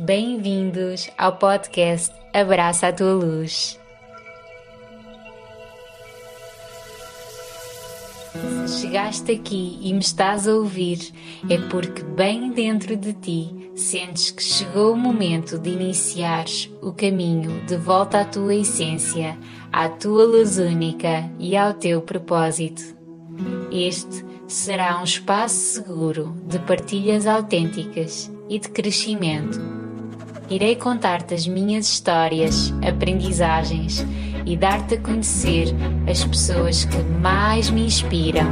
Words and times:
Bem-vindos 0.00 1.10
ao 1.18 1.38
podcast 1.38 2.14
Abraça 2.32 2.86
a 2.86 2.92
Tua 2.92 3.14
Luz. 3.14 3.80
Se 8.68 8.80
chegaste 8.82 9.32
aqui 9.32 9.76
e 9.82 9.92
me 9.92 9.98
estás 9.98 10.46
a 10.46 10.54
ouvir, 10.54 11.00
é 11.50 11.58
porque 11.68 12.04
bem 12.04 12.52
dentro 12.52 12.94
de 12.94 13.12
ti 13.12 13.72
sentes 13.74 14.30
que 14.30 14.40
chegou 14.40 14.92
o 14.92 14.96
momento 14.96 15.58
de 15.58 15.70
iniciares 15.70 16.70
o 16.80 16.92
caminho 16.92 17.66
de 17.66 17.76
volta 17.76 18.20
à 18.20 18.24
tua 18.24 18.54
essência, 18.54 19.36
à 19.72 19.88
tua 19.88 20.24
luz 20.24 20.58
única 20.58 21.28
e 21.40 21.56
ao 21.56 21.74
teu 21.74 22.00
propósito. 22.02 22.96
Este 23.72 24.24
será 24.46 25.00
um 25.00 25.04
espaço 25.04 25.56
seguro 25.56 26.36
de 26.46 26.60
partilhas 26.60 27.26
autênticas 27.26 28.30
e 28.48 28.60
de 28.60 28.68
crescimento 28.68 29.87
irei 30.50 30.76
contar-te 30.76 31.34
as 31.34 31.46
minhas 31.46 31.86
histórias, 31.86 32.72
aprendizagens 32.86 34.04
e 34.46 34.56
dar-te 34.56 34.94
a 34.94 35.00
conhecer 35.00 35.68
as 36.08 36.24
pessoas 36.24 36.84
que 36.84 36.96
mais 37.20 37.70
me 37.70 37.84
inspiram. 37.84 38.46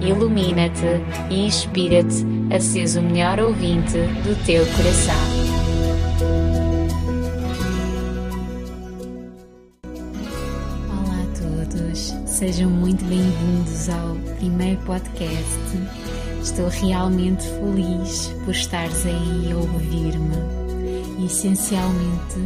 Ilumina-te 0.00 0.84
e 1.30 1.46
inspira-te 1.46 2.24
a 2.54 2.60
seres 2.60 2.96
o 2.96 3.02
melhor 3.02 3.40
ouvinte 3.40 3.98
do 4.22 4.44
teu 4.44 4.64
coração. 4.66 5.14
Olá 10.90 11.22
a 11.22 11.74
todos, 11.74 12.14
sejam 12.26 12.70
muito 12.70 13.04
bem-vindos 13.06 13.88
ao 13.88 14.14
primeiro 14.36 14.80
podcast. 14.82 15.58
Estou 16.42 16.68
realmente 16.68 17.42
feliz 17.42 18.28
por 18.44 18.52
estares 18.52 19.04
aí 19.04 19.52
a 19.52 19.56
ouvir-me 19.56 20.57
e 21.18 21.26
essencialmente 21.26 22.36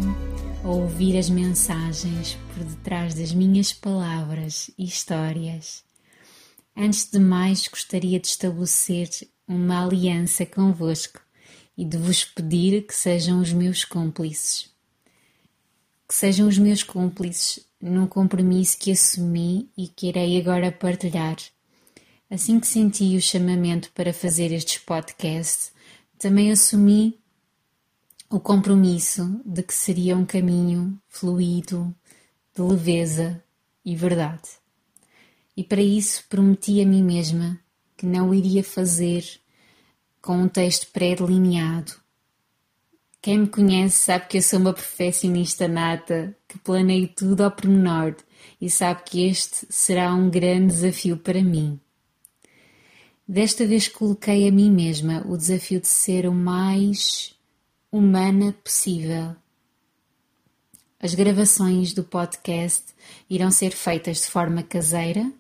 a 0.65 0.69
ouvir 0.69 1.19
as 1.19 1.29
mensagens 1.29 2.39
por 2.55 2.65
detrás 2.65 3.15
das 3.15 3.33
minhas 3.33 3.73
palavras 3.73 4.71
e 4.79 4.85
histórias. 4.85 5.85
Antes 6.75 7.11
de 7.11 7.19
mais, 7.19 7.69
gostaria 7.69 8.19
de 8.19 8.29
estabelecer 8.29 9.11
uma 9.47 9.85
aliança 9.85 10.47
convosco 10.47 11.21
e 11.77 11.85
de 11.85 11.99
vos 11.99 12.25
pedir 12.25 12.87
que 12.87 12.95
sejam 12.95 13.41
os 13.41 13.53
meus 13.53 13.85
cúmplices. 13.85 14.71
Que 16.09 16.15
sejam 16.15 16.49
os 16.49 16.57
meus 16.57 16.83
cúmplices 16.83 17.61
num 17.81 18.07
compromisso 18.07 18.79
que 18.79 18.93
assumi 18.93 19.69
e 19.77 19.87
que 19.89 20.09
irei 20.09 20.41
agora 20.41 20.73
partilhar. 20.73 21.37
Assim 22.31 22.59
que 22.59 22.67
senti 22.67 23.17
o 23.17 23.21
chamamento 23.21 23.91
para 23.93 24.15
fazer 24.15 24.53
estes 24.53 24.79
podcasts, 24.79 25.73
também 26.19 26.51
assumi 26.51 27.22
o 28.33 28.41
compromisso 28.41 29.43
de 29.45 29.63
que 29.63 29.75
seria 29.75 30.17
um 30.17 30.25
caminho 30.25 30.99
fluido, 31.07 31.95
de 32.57 32.63
leveza 32.63 33.45
e 33.85 33.95
verdade. 33.95 34.49
E 35.55 35.63
para 35.63 35.83
isso 35.83 36.25
prometi 36.31 36.81
a 36.81 36.87
mim 36.87 37.03
mesma 37.03 37.61
que 37.95 38.07
não 38.07 38.33
iria 38.33 38.65
fazer 38.65 39.23
com 40.23 40.39
um 40.39 40.49
texto 40.49 40.91
pré-delineado. 40.93 41.93
Quem 43.21 43.41
me 43.41 43.47
conhece 43.47 43.99
sabe 43.99 44.27
que 44.29 44.39
eu 44.39 44.43
sou 44.43 44.61
uma 44.61 44.73
perfeccionista 44.73 45.69
nata, 45.69 46.35
que 46.49 46.59
planeio 46.59 47.09
tudo 47.09 47.45
ao 47.45 47.51
pormenor 47.51 48.17
e 48.59 48.71
sabe 48.71 49.03
que 49.05 49.27
este 49.27 49.67
será 49.69 50.15
um 50.15 50.31
grande 50.31 50.69
desafio 50.69 51.19
para 51.19 51.43
mim. 51.43 51.79
Desta 53.29 53.67
vez 53.67 53.89
coloquei 53.89 54.49
a 54.49 54.51
mim 54.51 54.71
mesma 54.71 55.23
o 55.29 55.37
desafio 55.37 55.81
de 55.81 55.89
ser 55.89 56.27
o 56.27 56.33
mais 56.33 57.32
humana 57.93 58.55
possível. 58.65 59.37
As 60.99 61.15
gravações 61.15 61.93
do 61.93 62.03
podcast 62.03 62.85
irão 63.29 63.51
ser 63.51 63.73
feitas 63.73 64.23
de 64.23 64.29
forma 64.29 64.63
caseira, 64.63 65.31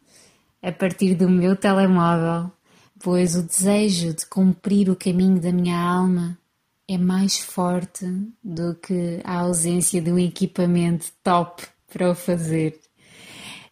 a 0.63 0.71
partir 0.71 1.15
do 1.15 1.31
meu 1.31 1.57
telemóvel, 1.57 2.53
pois 3.01 3.35
o 3.35 3.43
desejo 3.43 4.13
de 4.13 4.27
cumprir 4.27 4.91
o 4.91 4.97
caminho 4.97 5.41
da 5.41 5.51
minha 5.51 5.81
alma 5.81 6.39
é 6.87 6.99
mais 6.99 7.39
forte 7.39 8.05
do 8.45 8.75
que 8.75 9.21
a 9.25 9.39
ausência 9.39 10.03
de 10.03 10.13
um 10.13 10.19
equipamento 10.19 11.11
top 11.25 11.67
para 11.91 12.11
o 12.11 12.15
fazer. 12.15 12.79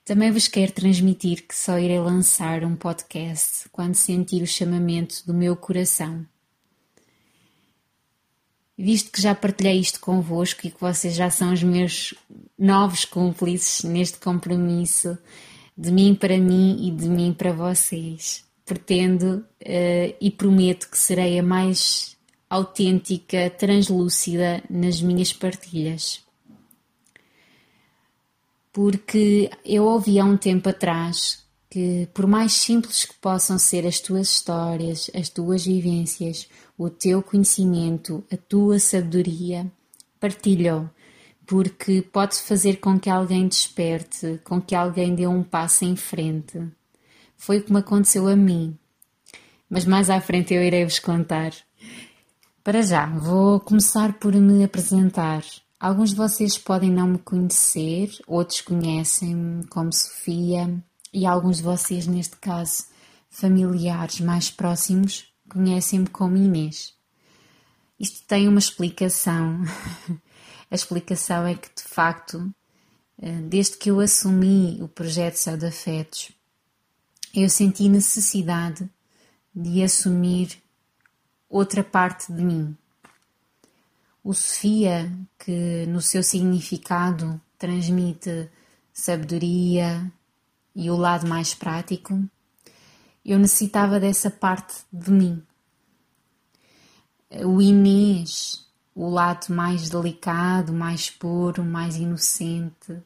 Também 0.07 0.31
vos 0.31 0.49
quero 0.49 0.73
transmitir 0.73 1.47
que 1.47 1.55
só 1.55 1.79
irei 1.79 2.01
lançar 2.01 2.65
um 2.65 2.75
podcast 2.75 3.69
quando 3.71 3.95
sentir 3.95 4.43
o 4.43 4.47
chamamento 4.47 5.23
do 5.27 5.35
meu 5.35 5.55
coração 5.55 6.25
visto 8.81 9.13
que 9.13 9.21
já 9.21 9.35
partilhei 9.35 9.79
isto 9.79 10.01
convosco 10.01 10.67
e 10.67 10.71
que 10.71 10.81
vocês 10.81 11.15
já 11.15 11.31
são 11.31 11.53
os 11.53 11.63
meus 11.63 12.15
novos 12.59 13.05
cúmplices 13.05 13.85
neste 13.85 14.19
compromisso 14.19 15.19
de 15.77 15.93
mim 15.93 16.15
para 16.15 16.39
mim 16.39 16.87
e 16.87 16.91
de 16.91 17.09
mim 17.09 17.33
para 17.33 17.53
vocês. 17.53 18.45
Pretendo 18.65 19.45
uh, 19.63 20.17
e 20.21 20.31
prometo 20.31 20.89
que 20.89 20.99
serei 20.99 21.39
a 21.39 21.43
mais 21.43 22.17
autêntica, 22.49 23.51
translúcida 23.51 24.63
nas 24.69 25.01
minhas 25.01 25.33
partilhas. 25.33 26.21
Porque 28.73 29.51
eu 29.65 29.85
ouvi 29.85 30.19
há 30.19 30.25
um 30.25 30.37
tempo 30.37 30.69
atrás 30.69 31.45
que, 31.71 32.09
por 32.13 32.27
mais 32.27 32.53
simples 32.53 33.05
que 33.05 33.15
possam 33.15 33.59
ser 33.59 33.87
as 33.87 34.01
tuas 34.01 34.29
histórias, 34.29 35.11
as 35.15 35.29
tuas 35.29 35.65
vivências, 35.65 36.49
o 36.83 36.89
teu 36.89 37.23
conhecimento, 37.23 38.25
a 38.33 38.39
tua 38.39 38.79
sabedoria, 38.79 39.71
partilha-o, 40.19 40.89
porque 41.47 42.01
pode 42.01 42.37
fazer 42.37 42.77
com 42.77 42.99
que 42.99 43.11
alguém 43.11 43.47
desperte, 43.47 44.41
com 44.45 44.63
que 44.63 44.75
alguém 44.75 45.15
dê 45.15 45.27
um 45.27 45.43
passo 45.43 45.85
em 45.85 45.95
frente. 45.95 46.59
Foi 47.37 47.59
o 47.59 47.63
que 47.63 47.71
me 47.71 47.81
aconteceu 47.81 48.27
a 48.29 48.35
mim, 48.35 48.79
mas 49.69 49.85
mais 49.85 50.09
à 50.09 50.19
frente 50.23 50.55
eu 50.55 50.63
irei 50.63 50.83
vos 50.83 50.99
contar. 50.99 51.53
Para 52.65 52.81
já, 52.81 53.05
vou 53.05 53.61
começar 53.61 54.15
por 54.15 54.35
me 54.35 54.65
apresentar. 54.65 55.45
Alguns 55.79 56.11
de 56.11 56.17
vocês 56.17 56.57
podem 56.57 56.91
não 56.91 57.09
me 57.09 57.19
conhecer, 57.19 58.11
outros 58.27 58.63
conhecem-me 58.63 59.67
como 59.67 59.93
Sofia, 59.93 60.83
e 61.13 61.27
alguns 61.27 61.59
de 61.59 61.63
vocês, 61.63 62.07
neste 62.07 62.37
caso, 62.37 62.85
familiares 63.29 64.19
mais 64.21 64.51
próximos, 64.51 65.30
conhecem-me 65.51 66.07
como 66.07 66.37
Inês. 66.37 66.95
Isto 67.99 68.27
tem 68.27 68.49
uma 68.49 68.59
explicação. 68.59 69.61
A 70.71 70.75
explicação 70.75 71.47
é 71.47 71.55
que, 71.55 71.69
de 71.75 71.83
facto, 71.83 72.51
eh, 73.21 73.41
desde 73.43 73.77
que 73.77 73.91
eu 73.91 74.01
assumi 74.01 74.79
o 74.81 74.89
projeto 74.89 75.35
Céu 75.35 75.57
de 75.57 75.67
Afetos, 75.67 76.31
eu 77.35 77.51
senti 77.51 77.89
necessidade 77.89 78.89
de 79.55 79.83
assumir 79.83 80.63
outra 81.49 81.83
parte 81.83 82.33
de 82.33 82.43
mim. 82.43 82.77
O 84.23 84.33
Sofia, 84.33 85.13
que 85.39 85.87
no 85.87 86.01
seu 86.01 86.23
significado 86.23 87.41
transmite 87.59 88.49
sabedoria, 88.93 90.11
e 90.75 90.91
o 90.91 90.97
lado 90.97 91.27
mais 91.27 91.55
prático, 91.55 92.23
eu 93.33 93.39
necessitava 93.39 94.01
dessa 94.01 94.31
parte 94.31 94.75
de 94.93 95.11
mim. 95.11 95.43
O 97.45 97.63
Inês, 97.63 98.67
o 98.95 99.09
lado 99.09 99.53
mais 99.55 99.89
delicado, 99.89 100.73
mais 100.73 101.11
puro, 101.11 101.65
mais 101.65 101.97
inocente, 101.97 103.01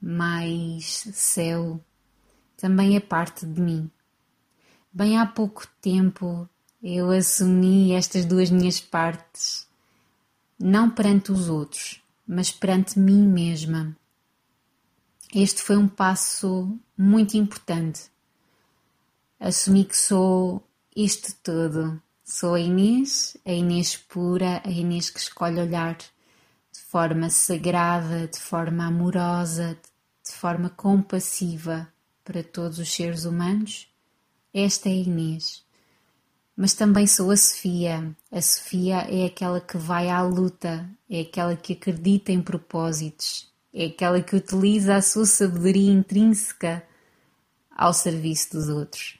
mais 0.00 1.08
céu, 1.12 1.80
também 2.56 2.96
é 2.96 3.00
parte 3.00 3.46
de 3.46 3.60
mim. 3.60 3.90
Bem 4.92 5.18
há 5.18 5.24
pouco 5.24 5.66
tempo 5.80 6.46
eu 6.82 7.10
assumi 7.10 7.92
estas 7.92 8.26
duas 8.26 8.50
minhas 8.50 8.78
partes, 8.80 9.66
não 10.58 10.90
perante 10.90 11.32
os 11.32 11.48
outros, 11.48 12.02
mas 12.26 12.50
perante 12.50 12.98
mim 12.98 13.26
mesma. 13.26 13.96
Este 15.34 15.62
foi 15.62 15.76
um 15.76 15.88
passo 15.88 16.78
muito 16.98 17.36
importante. 17.36 18.10
Assumi 19.42 19.86
que 19.86 19.96
sou 19.96 20.62
isto 20.94 21.34
tudo. 21.42 21.98
Sou 22.22 22.52
a 22.52 22.60
Inês, 22.60 23.38
a 23.46 23.50
Inês 23.50 23.96
pura, 23.96 24.60
a 24.62 24.68
Inês 24.68 25.08
que 25.08 25.18
escolhe 25.18 25.58
olhar 25.58 25.96
de 25.96 26.80
forma 26.90 27.30
sagrada, 27.30 28.28
de 28.28 28.38
forma 28.38 28.84
amorosa, 28.84 29.78
de 30.22 30.30
forma 30.30 30.68
compassiva 30.68 31.88
para 32.22 32.42
todos 32.42 32.78
os 32.78 32.92
seres 32.92 33.24
humanos. 33.24 33.88
Esta 34.52 34.90
é 34.90 34.92
a 34.92 34.96
Inês. 34.96 35.64
Mas 36.54 36.74
também 36.74 37.06
sou 37.06 37.30
a 37.30 37.36
Sofia. 37.38 38.14
A 38.30 38.42
Sofia 38.42 39.06
é 39.08 39.24
aquela 39.24 39.58
que 39.58 39.78
vai 39.78 40.10
à 40.10 40.20
luta, 40.20 40.86
é 41.08 41.22
aquela 41.22 41.56
que 41.56 41.72
acredita 41.72 42.30
em 42.30 42.42
propósitos, 42.42 43.50
é 43.72 43.86
aquela 43.86 44.20
que 44.20 44.36
utiliza 44.36 44.96
a 44.96 45.02
sua 45.02 45.24
sabedoria 45.24 45.90
intrínseca 45.90 46.86
ao 47.70 47.94
serviço 47.94 48.52
dos 48.52 48.68
outros. 48.68 49.19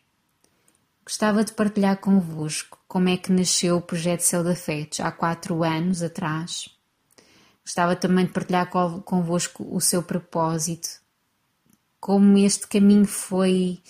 Gostava 1.11 1.43
de 1.43 1.53
partilhar 1.53 1.97
convosco 1.97 2.79
como 2.87 3.09
é 3.09 3.17
que 3.17 3.33
nasceu 3.33 3.79
o 3.79 3.83
projeto 3.83 4.21
Céu 4.21 4.45
de 4.45 4.53
Afetos 4.53 5.01
há 5.01 5.11
quatro 5.11 5.65
anos 5.65 6.05
atrás. 6.05 6.69
Gostava 7.65 7.97
também 7.97 8.27
de 8.27 8.33
partilhar 8.33 8.71
convosco 8.71 9.67
o 9.75 9.81
seu 9.81 10.05
propósito, 10.05 10.89
como 11.99 12.39
este 12.39 12.69
caminho 12.69 13.07
foi 13.07 13.81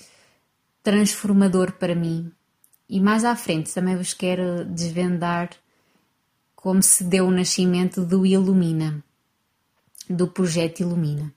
transformador 0.82 1.72
para 1.72 1.94
mim. 1.94 2.32
E 2.88 2.98
mais 2.98 3.22
à 3.22 3.36
frente 3.36 3.74
também 3.74 3.98
vos 3.98 4.14
quero 4.14 4.64
desvendar 4.64 5.50
como 6.56 6.82
se 6.82 7.04
deu 7.04 7.26
o 7.26 7.30
nascimento 7.30 8.02
do 8.02 8.24
Ilumina, 8.24 9.04
do 10.08 10.26
projeto 10.26 10.80
Ilumina. 10.80 11.30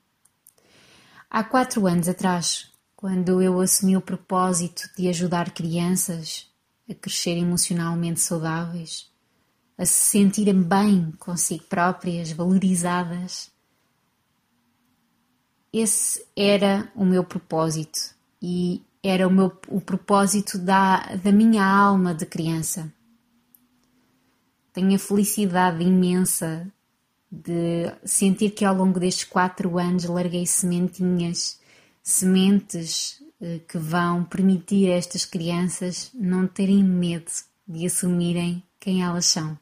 Há 1.30 1.44
quatro 1.44 1.86
anos 1.88 2.08
atrás, 2.08 2.73
quando 3.04 3.42
eu 3.42 3.60
assumi 3.60 3.98
o 3.98 4.02
propósito 4.02 4.90
de 4.96 5.10
ajudar 5.10 5.52
crianças 5.52 6.50
a 6.90 6.94
crescer 6.94 7.38
emocionalmente 7.38 8.22
saudáveis, 8.22 9.12
a 9.78 9.86
se 9.86 9.94
sentirem 9.94 10.64
bem 10.64 11.12
consigo 11.20 11.66
próprias, 11.66 12.32
valorizadas, 12.32 13.52
esse 15.74 16.26
era 16.34 16.90
o 16.96 17.04
meu 17.04 17.26
propósito 17.26 18.16
e 18.42 18.82
era 19.04 19.28
o, 19.28 19.30
meu, 19.30 19.52
o 19.68 19.82
propósito 19.82 20.58
da, 20.58 21.00
da 21.18 21.32
minha 21.34 21.66
alma 21.66 22.14
de 22.14 22.26
criança. 22.26 22.90
Tenho 24.72 24.96
a 24.96 25.00
felicidade 25.00 25.84
imensa 25.84 26.72
de 27.30 27.94
sentir 28.06 28.52
que 28.52 28.64
ao 28.64 28.74
longo 28.74 28.98
destes 28.98 29.26
quatro 29.26 29.78
anos 29.78 30.06
larguei 30.06 30.46
sementinhas, 30.46 31.62
sementes 32.04 33.24
eh, 33.42 33.60
que 33.66 33.78
vão 33.78 34.26
permitir 34.26 34.92
a 34.92 34.96
estas 34.96 35.26
crianças 35.26 36.12
não 36.14 36.46
terem 36.46 36.84
medo 36.84 37.32
de 37.66 37.86
assumirem 37.86 38.62
quem 38.78 39.02
elas 39.02 39.26
são. 39.26 39.58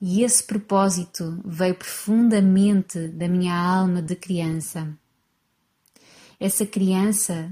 E 0.00 0.22
esse 0.22 0.44
propósito 0.44 1.40
veio 1.44 1.74
profundamente 1.74 3.08
da 3.08 3.26
minha 3.26 3.52
alma 3.52 4.00
de 4.00 4.14
criança. 4.14 4.96
Essa 6.38 6.64
criança, 6.64 7.50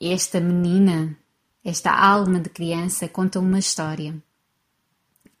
esta 0.00 0.40
menina, 0.40 1.18
esta 1.64 1.90
alma 1.90 2.38
de 2.38 2.48
criança 2.48 3.08
conta 3.08 3.40
uma 3.40 3.58
história. 3.58 4.22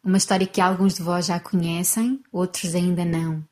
Uma 0.02 0.16
história 0.16 0.48
que 0.48 0.60
alguns 0.60 0.94
de 0.94 1.02
vós 1.02 1.26
já 1.26 1.38
conhecem, 1.38 2.20
outros 2.32 2.74
ainda 2.74 3.04
não. 3.04 3.44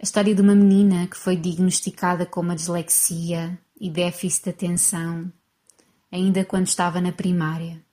A 0.00 0.04
história 0.04 0.34
de 0.34 0.40
uma 0.40 0.54
menina 0.54 1.08
que 1.08 1.16
foi 1.16 1.36
diagnosticada 1.36 2.24
com 2.24 2.40
uma 2.40 2.54
dislexia 2.54 3.58
e 3.80 3.90
déficit 3.90 4.44
de 4.44 4.50
atenção 4.50 5.32
ainda 6.10 6.44
quando 6.44 6.66
estava 6.66 7.00
na 7.00 7.12
primária. 7.12 7.84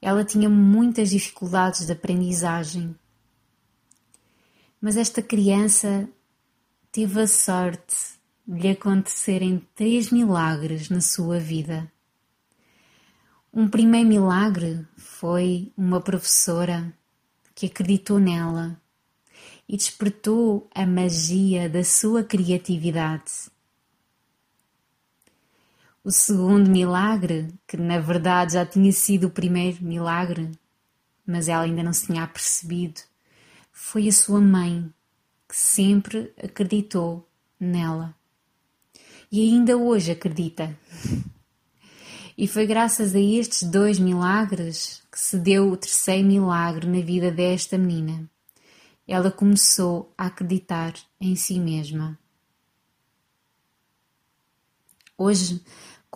Ela 0.00 0.24
tinha 0.24 0.48
muitas 0.48 1.10
dificuldades 1.10 1.86
de 1.86 1.92
aprendizagem. 1.92 2.94
Mas 4.80 4.96
esta 4.96 5.22
criança 5.22 6.08
teve 6.92 7.20
a 7.20 7.26
sorte 7.26 7.96
de 8.46 8.60
lhe 8.60 8.68
acontecerem 8.70 9.66
três 9.74 10.10
milagres 10.10 10.88
na 10.88 11.00
sua 11.00 11.38
vida. 11.38 11.90
Um 13.52 13.68
primeiro 13.68 14.08
milagre 14.08 14.86
foi 14.96 15.72
uma 15.76 16.00
professora 16.00 16.92
que 17.54 17.66
acreditou 17.66 18.18
nela 18.18 18.80
e 19.68 19.76
despertou 19.76 20.68
a 20.74 20.86
magia 20.86 21.68
da 21.68 21.82
sua 21.82 22.22
criatividade. 22.22 23.50
O 26.04 26.10
segundo 26.12 26.70
milagre, 26.70 27.48
que 27.66 27.76
na 27.76 27.98
verdade 27.98 28.52
já 28.52 28.64
tinha 28.64 28.92
sido 28.92 29.26
o 29.26 29.30
primeiro 29.30 29.84
milagre, 29.84 30.52
mas 31.26 31.48
ela 31.48 31.64
ainda 31.64 31.82
não 31.82 31.92
se 31.92 32.06
tinha 32.06 32.22
apercebido, 32.22 33.00
foi 33.72 34.06
a 34.08 34.12
sua 34.12 34.40
mãe, 34.40 34.88
que 35.48 35.56
sempre 35.56 36.32
acreditou 36.42 37.28
nela. 37.58 38.14
E 39.30 39.40
ainda 39.40 39.76
hoje 39.76 40.12
acredita. 40.12 40.78
E 42.38 42.46
foi 42.46 42.66
graças 42.66 43.14
a 43.14 43.20
estes 43.20 43.62
dois 43.62 43.98
milagres 43.98 45.02
que 45.10 45.18
se 45.18 45.38
deu 45.38 45.70
o 45.70 45.76
terceiro 45.76 46.28
milagre 46.28 46.86
na 46.86 47.04
vida 47.04 47.30
desta 47.30 47.76
menina. 47.78 48.30
Ela 49.06 49.30
começou 49.30 50.12
a 50.16 50.26
acreditar 50.26 50.94
em 51.20 51.36
si 51.36 51.60
mesma. 51.60 52.18
Hoje 55.18 55.62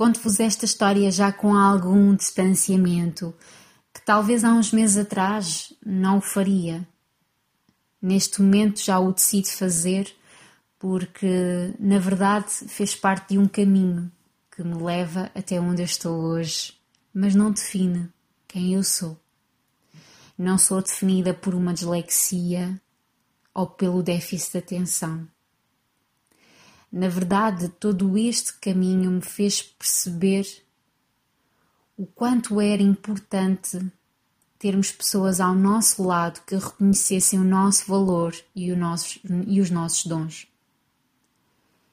Conto-vos 0.00 0.40
esta 0.40 0.64
história 0.64 1.10
já 1.10 1.30
com 1.30 1.54
algum 1.54 2.14
distanciamento, 2.14 3.34
que 3.92 4.00
talvez 4.00 4.44
há 4.44 4.48
uns 4.54 4.72
meses 4.72 4.96
atrás 4.96 5.74
não 5.84 6.16
o 6.16 6.20
faria. 6.22 6.88
Neste 8.00 8.40
momento 8.40 8.80
já 8.80 8.98
o 8.98 9.12
decido 9.12 9.48
fazer 9.48 10.10
porque, 10.78 11.74
na 11.78 11.98
verdade, 11.98 12.48
fez 12.48 12.94
parte 12.96 13.34
de 13.34 13.38
um 13.38 13.46
caminho 13.46 14.10
que 14.50 14.64
me 14.64 14.82
leva 14.82 15.30
até 15.34 15.60
onde 15.60 15.82
eu 15.82 15.86
estou 15.86 16.18
hoje, 16.18 16.72
mas 17.12 17.34
não 17.34 17.50
define 17.50 18.08
quem 18.48 18.72
eu 18.72 18.82
sou. 18.82 19.19
Não 20.40 20.56
sou 20.56 20.80
definida 20.80 21.34
por 21.34 21.54
uma 21.54 21.74
dislexia 21.74 22.80
ou 23.52 23.66
pelo 23.66 24.02
déficit 24.02 24.52
de 24.52 24.58
atenção. 24.58 25.28
Na 26.90 27.10
verdade, 27.10 27.68
todo 27.68 28.16
este 28.16 28.54
caminho 28.54 29.10
me 29.10 29.20
fez 29.20 29.60
perceber 29.60 30.46
o 31.94 32.06
quanto 32.06 32.58
era 32.58 32.82
importante 32.82 33.86
termos 34.58 34.90
pessoas 34.90 35.40
ao 35.40 35.54
nosso 35.54 36.02
lado 36.02 36.40
que 36.46 36.56
reconhecessem 36.56 37.38
o 37.38 37.44
nosso 37.44 37.86
valor 37.86 38.34
e, 38.56 38.74
nosso, 38.74 39.20
e 39.46 39.60
os 39.60 39.70
nossos 39.70 40.06
dons. 40.06 40.48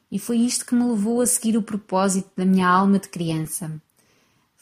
E 0.10 0.18
foi 0.18 0.38
isto 0.38 0.66
que 0.66 0.74
me 0.74 0.86
levou 0.86 1.20
a 1.20 1.26
seguir 1.26 1.58
o 1.58 1.62
propósito 1.62 2.32
da 2.38 2.46
minha 2.46 2.70
alma 2.70 2.98
de 2.98 3.10
criança. 3.10 3.70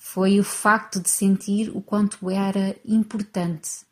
Foi 0.07 0.39
o 0.39 0.43
facto 0.43 1.01
de 1.01 1.09
sentir 1.09 1.75
o 1.75 1.81
quanto 1.81 2.29
era 2.29 2.79
importante 2.85 3.83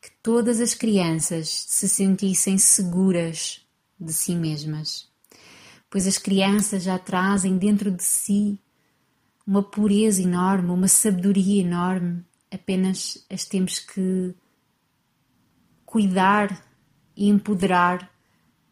que 0.00 0.10
todas 0.22 0.60
as 0.60 0.74
crianças 0.74 1.48
se 1.68 1.88
sentissem 1.88 2.56
seguras 2.56 3.66
de 3.98 4.12
si 4.12 4.34
mesmas, 4.36 5.08
pois 5.90 6.06
as 6.06 6.16
crianças 6.16 6.84
já 6.84 7.00
trazem 7.00 7.58
dentro 7.58 7.90
de 7.90 8.04
si 8.04 8.60
uma 9.44 9.60
pureza 9.60 10.22
enorme, 10.22 10.70
uma 10.70 10.88
sabedoria 10.88 11.62
enorme, 11.62 12.24
apenas 12.48 13.26
as 13.28 13.44
temos 13.44 13.80
que 13.80 14.32
cuidar 15.84 16.64
e 17.16 17.28
empoderar 17.28 18.08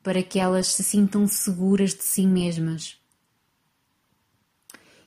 para 0.00 0.22
que 0.22 0.38
elas 0.38 0.68
se 0.68 0.84
sintam 0.84 1.26
seguras 1.26 1.92
de 1.92 2.04
si 2.04 2.24
mesmas. 2.24 2.97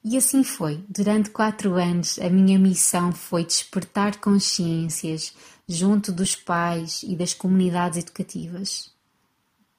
E 0.03 0.17
assim 0.17 0.43
foi. 0.43 0.83
Durante 0.89 1.29
quatro 1.29 1.75
anos, 1.75 2.17
a 2.19 2.29
minha 2.29 2.57
missão 2.57 3.11
foi 3.11 3.45
despertar 3.45 4.17
consciências 4.17 5.33
junto 5.67 6.11
dos 6.11 6.35
pais 6.35 7.03
e 7.03 7.15
das 7.15 7.33
comunidades 7.33 7.99
educativas 7.99 8.91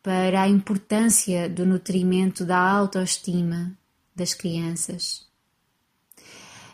para 0.02 0.42
a 0.42 0.48
importância 0.48 1.48
do 1.48 1.64
nutrimento 1.64 2.44
da 2.44 2.58
autoestima 2.58 3.72
das 4.14 4.34
crianças. 4.34 5.26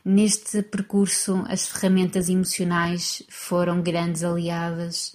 Neste 0.05 0.62
percurso, 0.62 1.45
as 1.49 1.69
ferramentas 1.69 2.28
emocionais 2.31 3.23
foram 3.28 3.83
grandes 3.83 4.25
aliadas 4.25 5.14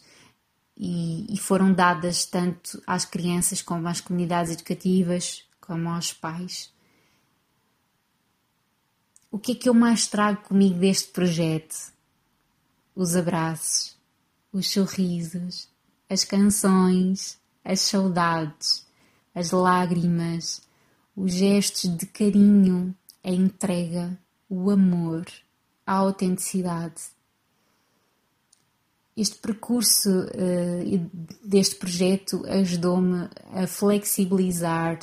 e, 0.77 1.33
e, 1.33 1.37
foram 1.37 1.73
dadas 1.73 2.25
tanto 2.25 2.81
às 2.85 3.05
crianças 3.05 3.61
como 3.61 3.87
às 3.87 4.01
comunidades 4.01 4.51
educativas, 4.51 5.43
como 5.59 5.89
aos 5.89 6.13
pais. 6.13 6.72
O 9.33 9.39
que 9.39 9.53
é 9.53 9.55
que 9.55 9.67
eu 9.67 9.73
mais 9.73 10.05
trago 10.05 10.43
comigo 10.43 10.77
deste 10.77 11.09
projeto? 11.09 11.91
Os 12.95 13.15
abraços, 13.15 13.97
os 14.51 14.69
sorrisos, 14.69 15.67
as 16.07 16.23
canções, 16.23 17.39
as 17.65 17.79
saudades, 17.79 18.85
as 19.33 19.49
lágrimas, 19.49 20.61
os 21.15 21.33
gestos 21.33 21.97
de 21.97 22.05
carinho, 22.05 22.95
a 23.23 23.31
entrega, 23.31 24.15
o 24.47 24.69
amor, 24.69 25.25
a 25.83 25.93
autenticidade. 25.93 27.01
Este 29.17 29.37
percurso 29.37 30.11
uh, 30.11 31.09
deste 31.43 31.77
projeto 31.77 32.45
ajudou-me 32.45 33.27
a 33.51 33.65
flexibilizar, 33.65 34.99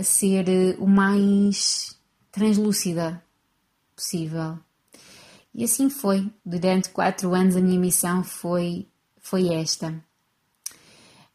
a 0.00 0.04
ser 0.04 0.48
uh, 0.48 0.82
o 0.82 0.88
mais 0.88 1.98
translúcida 2.32 3.22
possível. 3.94 4.58
E 5.54 5.64
assim 5.64 5.90
foi. 5.90 6.30
Durante 6.44 6.90
quatro 6.90 7.34
anos 7.34 7.56
a 7.56 7.60
minha 7.60 7.78
missão 7.78 8.24
foi 8.24 8.88
foi 9.20 9.52
esta. 9.54 9.94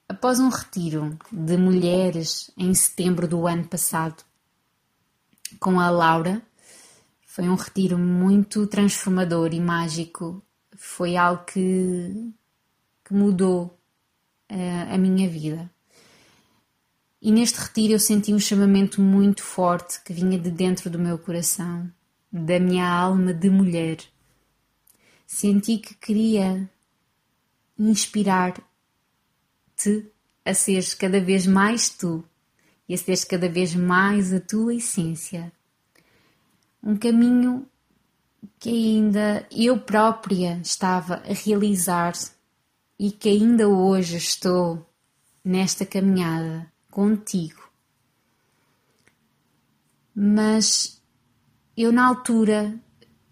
Após 0.07 0.39
um 0.39 0.50
retiro 0.50 1.17
de 1.31 1.57
mulheres 1.57 2.51
em 2.57 2.74
setembro 2.74 3.27
do 3.27 3.48
ano 3.48 3.67
passado, 3.67 4.24
com 5.60 5.79
a 5.79 5.89
Laura. 5.89 6.41
Foi 7.25 7.48
um 7.50 7.55
retiro 7.55 7.98
muito 7.98 8.65
transformador 8.67 9.53
e 9.53 9.60
mágico. 9.60 10.41
Foi 10.75 11.17
algo 11.17 11.43
que, 11.45 12.34
que 13.03 13.13
mudou 13.13 13.77
uh, 14.51 14.93
a 14.93 14.98
minha 14.98 15.29
vida. 15.29 15.69
E 17.25 17.32
neste 17.32 17.60
retiro 17.60 17.94
eu 17.94 18.00
senti 18.00 18.32
um 18.36 18.39
chamamento 18.39 19.01
muito 19.01 19.41
forte 19.41 20.00
que 20.03 20.13
vinha 20.13 20.38
de 20.38 20.51
dentro 20.51 20.91
do 20.91 21.00
meu 21.00 21.17
coração, 21.17 21.91
da 22.32 22.60
minha 22.60 22.88
alma 22.88 23.34
de 23.34 23.50
mulher. 23.50 23.98
Senti 25.25 25.79
que 25.79 25.96
queria 25.96 26.70
inspirar-te 27.79 28.62
a 30.46 30.53
seres 30.53 30.94
cada 30.94 31.20
vez 31.20 31.48
mais 31.48 31.89
tu 31.89 32.24
e 32.88 32.94
a 32.94 32.98
seres 33.00 33.24
cada 33.24 33.50
vez 33.50 33.74
mais 33.74 34.32
a 34.32 34.39
tua 34.39 34.75
essência. 34.75 35.51
Um 36.84 36.96
caminho 36.96 37.67
que 38.60 38.70
ainda 38.70 39.48
eu 39.50 39.79
própria 39.79 40.60
estava 40.62 41.24
a 41.27 41.34
realizar 41.34 42.13
e 43.00 43.12
que 43.12 43.29
ainda 43.29 43.67
hoje 43.67 44.15
estou 44.15 44.88
nesta 45.44 45.88
caminhada 45.88 46.72
contigo. 46.95 47.61
Mas 50.15 51.03
eu, 51.75 51.91
na 51.91 52.07
altura, 52.07 52.73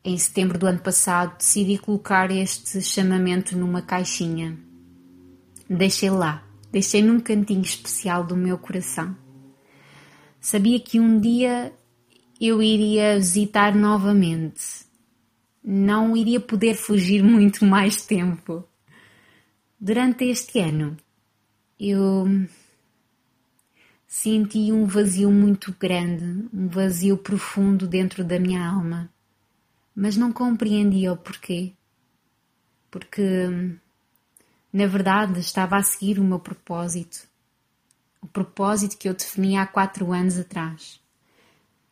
em 0.04 0.18
setembro 0.18 0.58
do 0.60 0.68
ano 0.68 0.80
passado, 0.80 1.38
decidi 1.38 1.78
colocar 1.78 2.30
este 2.30 2.82
chamamento 2.82 3.58
numa 3.58 3.82
caixinha. 3.82 4.60
Deixei 5.70 6.10
lá, 6.10 6.46
deixei 6.74 7.02
num 7.02 7.22
cantinho 7.22 7.62
especial 7.62 8.26
do 8.26 8.36
meu 8.36 8.58
coração. 8.58 9.16
Sabia 10.42 10.78
que 10.78 11.00
um 11.00 11.18
dia 11.18 11.74
eu 12.42 12.62
iria 12.62 13.16
visitar 13.16 13.74
novamente. 13.74 14.86
Não 15.64 16.18
iria 16.18 16.42
poder 16.42 16.76
fugir 16.76 17.24
muito 17.24 17.64
mais 17.64 18.02
tempo. 18.02 18.68
Durante 19.80 20.26
este 20.26 20.60
ano, 20.60 20.98
eu 21.80 22.28
senti 24.14 24.72
um 24.72 24.86
vazio 24.86 25.32
muito 25.32 25.76
grande, 25.80 26.48
um 26.54 26.68
vazio 26.68 27.18
profundo 27.18 27.88
dentro 27.88 28.24
da 28.24 28.40
minha 28.40 28.64
alma, 28.64 29.10
mas 29.96 30.16
não 30.16 30.32
compreendia 30.32 31.12
o 31.12 31.18
porquê. 31.18 31.74
Porque, 32.92 33.50
na 34.72 34.86
verdade, 34.86 35.40
estava 35.40 35.78
a 35.78 35.84
seguir 35.84 36.20
o 36.20 36.24
meu 36.24 36.38
propósito, 36.38 37.28
o 38.22 38.28
propósito 38.28 39.00
que 39.00 39.10
eu 39.10 39.16
defini 39.16 39.58
há 39.58 39.66
quatro 39.66 40.12
anos 40.12 40.38
atrás. 40.38 41.02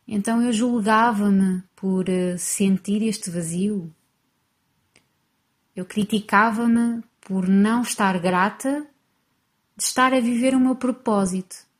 Então 0.06 0.40
eu 0.40 0.52
julgava-me 0.52 1.60
por 1.74 2.08
eh, 2.08 2.38
sentir 2.38 3.02
este 3.02 3.30
vazio. 3.30 3.92
Eu 5.74 5.84
criticava-me 5.84 7.02
por 7.20 7.48
não 7.48 7.82
estar 7.82 8.16
grata 8.20 8.86
de 9.76 9.82
estar 9.82 10.14
a 10.14 10.20
viver 10.20 10.54
o 10.54 10.60
meu 10.60 10.76
propósito 10.76 11.71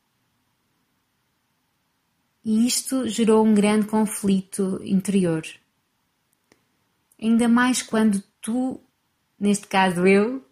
e 2.44 2.66
isto 2.66 3.08
gerou 3.08 3.44
um 3.44 3.54
grande 3.54 3.86
conflito 3.86 4.80
interior. 4.84 5.42
Ainda 7.20 7.48
mais 7.48 7.82
quando 7.82 8.22
tu, 8.40 8.80
neste 9.38 9.66
caso 9.68 10.06
eu, 10.06 10.44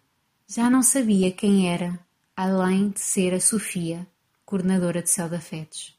já 0.47 0.69
não 0.69 0.81
sabia 0.81 1.31
quem 1.31 1.69
era, 1.69 1.99
além 2.35 2.89
de 2.89 3.01
ser 3.01 3.33
a 3.33 3.41
Sofia, 3.41 4.07
coordenadora 4.45 5.01
de 5.01 5.09
Céu 5.09 5.27
de 5.27 5.35
Afetos. 5.35 5.97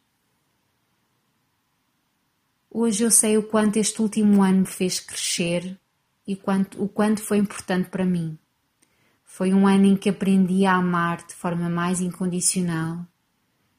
Hoje 2.70 3.04
eu 3.04 3.10
sei 3.10 3.36
o 3.36 3.42
quanto 3.42 3.76
este 3.76 4.00
último 4.00 4.42
ano 4.42 4.60
me 4.60 4.66
fez 4.66 4.98
crescer 4.98 5.78
e 6.26 6.34
quanto, 6.34 6.82
o 6.82 6.88
quanto 6.88 7.20
foi 7.20 7.36
importante 7.36 7.90
para 7.90 8.04
mim. 8.04 8.38
Foi 9.24 9.52
um 9.52 9.66
ano 9.66 9.84
em 9.84 9.96
que 9.96 10.08
aprendi 10.08 10.64
a 10.64 10.76
amar 10.76 11.26
de 11.26 11.34
forma 11.34 11.68
mais 11.68 12.00
incondicional, 12.00 13.06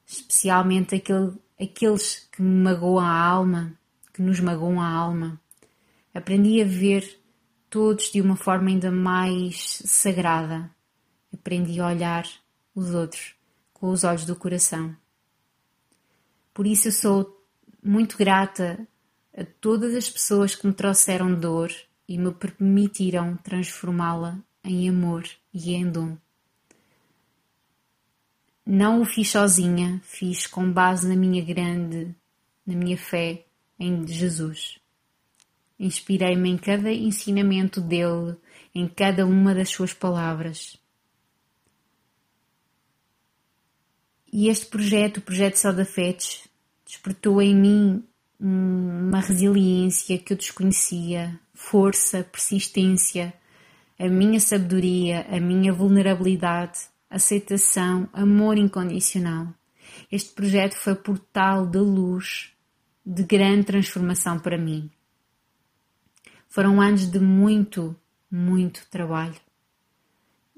especialmente 0.06 0.94
aquele 0.94 1.32
aqueles 1.60 2.28
que 2.32 2.42
me 2.42 2.62
magoam 2.62 3.00
a 3.00 3.10
alma, 3.10 3.78
que 4.12 4.22
nos 4.22 4.40
magoam 4.40 4.80
a 4.80 4.88
alma. 4.88 5.40
Aprendi 6.12 6.60
a 6.62 6.64
ver 6.64 7.20
todos 7.68 8.12
de 8.12 8.20
uma 8.20 8.36
forma 8.36 8.68
ainda 8.68 8.90
mais 8.90 9.82
sagrada. 9.84 10.70
Aprendi 11.32 11.80
a 11.80 11.88
olhar 11.88 12.24
os 12.74 12.94
outros 12.94 13.34
com 13.72 13.90
os 13.90 14.04
olhos 14.04 14.24
do 14.24 14.36
coração. 14.36 14.96
Por 16.52 16.66
isso 16.66 16.88
eu 16.88 16.92
sou 16.92 17.46
muito 17.82 18.16
grata 18.16 18.86
a 19.36 19.44
todas 19.60 19.94
as 19.94 20.08
pessoas 20.08 20.54
que 20.54 20.66
me 20.66 20.72
trouxeram 20.72 21.34
dor 21.34 21.72
e 22.08 22.16
me 22.16 22.32
permitiram 22.32 23.36
transformá-la 23.36 24.38
em 24.62 24.88
amor 24.88 25.24
e 25.52 25.74
em 25.74 25.90
dom. 25.90 26.16
Não 28.66 29.02
o 29.02 29.04
fiz 29.04 29.28
sozinha, 29.30 30.00
fiz 30.02 30.46
com 30.46 30.72
base 30.72 31.06
na 31.06 31.14
minha 31.14 31.44
grande, 31.44 32.14
na 32.66 32.74
minha 32.74 32.96
fé 32.96 33.44
em 33.78 34.06
Jesus. 34.06 34.78
Inspirei-me 35.78 36.48
em 36.48 36.56
cada 36.56 36.90
ensinamento 36.90 37.78
dele, 37.78 38.36
em 38.74 38.88
cada 38.88 39.26
uma 39.26 39.54
das 39.54 39.68
suas 39.68 39.92
palavras. 39.92 40.78
E 44.32 44.48
este 44.48 44.64
projeto, 44.64 45.18
o 45.18 45.22
projeto 45.22 45.56
Só 45.56 45.70
de 45.70 45.82
Afetos, 45.82 46.48
despertou 46.86 47.42
em 47.42 47.54
mim 47.54 48.04
uma 48.40 49.20
resiliência 49.20 50.18
que 50.18 50.32
eu 50.32 50.38
desconhecia, 50.38 51.38
força, 51.52 52.24
persistência, 52.24 53.34
a 53.98 54.08
minha 54.08 54.40
sabedoria, 54.40 55.26
a 55.28 55.38
minha 55.38 55.72
vulnerabilidade 55.72 56.93
aceitação, 57.14 58.08
amor 58.12 58.58
incondicional. 58.58 59.48
Este 60.10 60.32
projeto 60.32 60.74
foi 60.74 60.94
portal 60.94 61.66
de 61.66 61.78
luz, 61.78 62.52
de 63.06 63.22
grande 63.22 63.66
transformação 63.66 64.38
para 64.38 64.58
mim. 64.58 64.90
Foram 66.48 66.80
anos 66.80 67.10
de 67.10 67.20
muito, 67.20 67.96
muito 68.30 68.86
trabalho. 68.90 69.40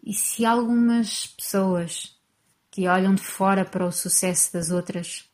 E 0.03 0.15
se 0.15 0.45
algumas 0.45 1.27
pessoas 1.27 2.17
que 2.71 2.89
olham 2.89 3.15
de 3.15 3.23
fora 3.23 3.65
para 3.65 3.87
o 3.87 3.93
sucesso 3.93 4.53
das 4.53 4.71
outras 4.71 5.29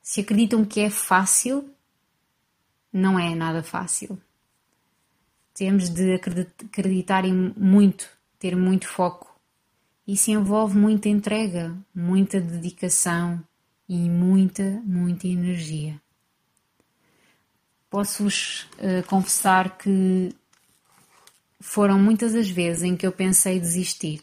se 0.00 0.20
acreditam 0.20 0.64
que 0.64 0.80
é 0.80 0.90
fácil, 0.90 1.70
não 2.92 3.18
é 3.18 3.34
nada 3.34 3.62
fácil. 3.62 4.20
Temos 5.54 5.88
de 5.88 6.14
acreditar 6.14 7.24
em 7.24 7.52
muito, 7.56 8.08
ter 8.38 8.56
muito 8.56 8.88
foco 8.88 9.31
isso 10.06 10.30
envolve 10.30 10.76
muita 10.76 11.08
entrega, 11.08 11.76
muita 11.94 12.40
dedicação 12.40 13.42
e 13.88 14.08
muita, 14.08 14.82
muita 14.84 15.28
energia. 15.28 16.00
Posso-vos 17.88 18.68
uh, 18.78 19.06
confessar 19.06 19.76
que 19.76 20.34
foram 21.60 21.98
muitas 21.98 22.34
as 22.34 22.48
vezes 22.48 22.82
em 22.82 22.96
que 22.96 23.06
eu 23.06 23.12
pensei 23.12 23.60
desistir, 23.60 24.22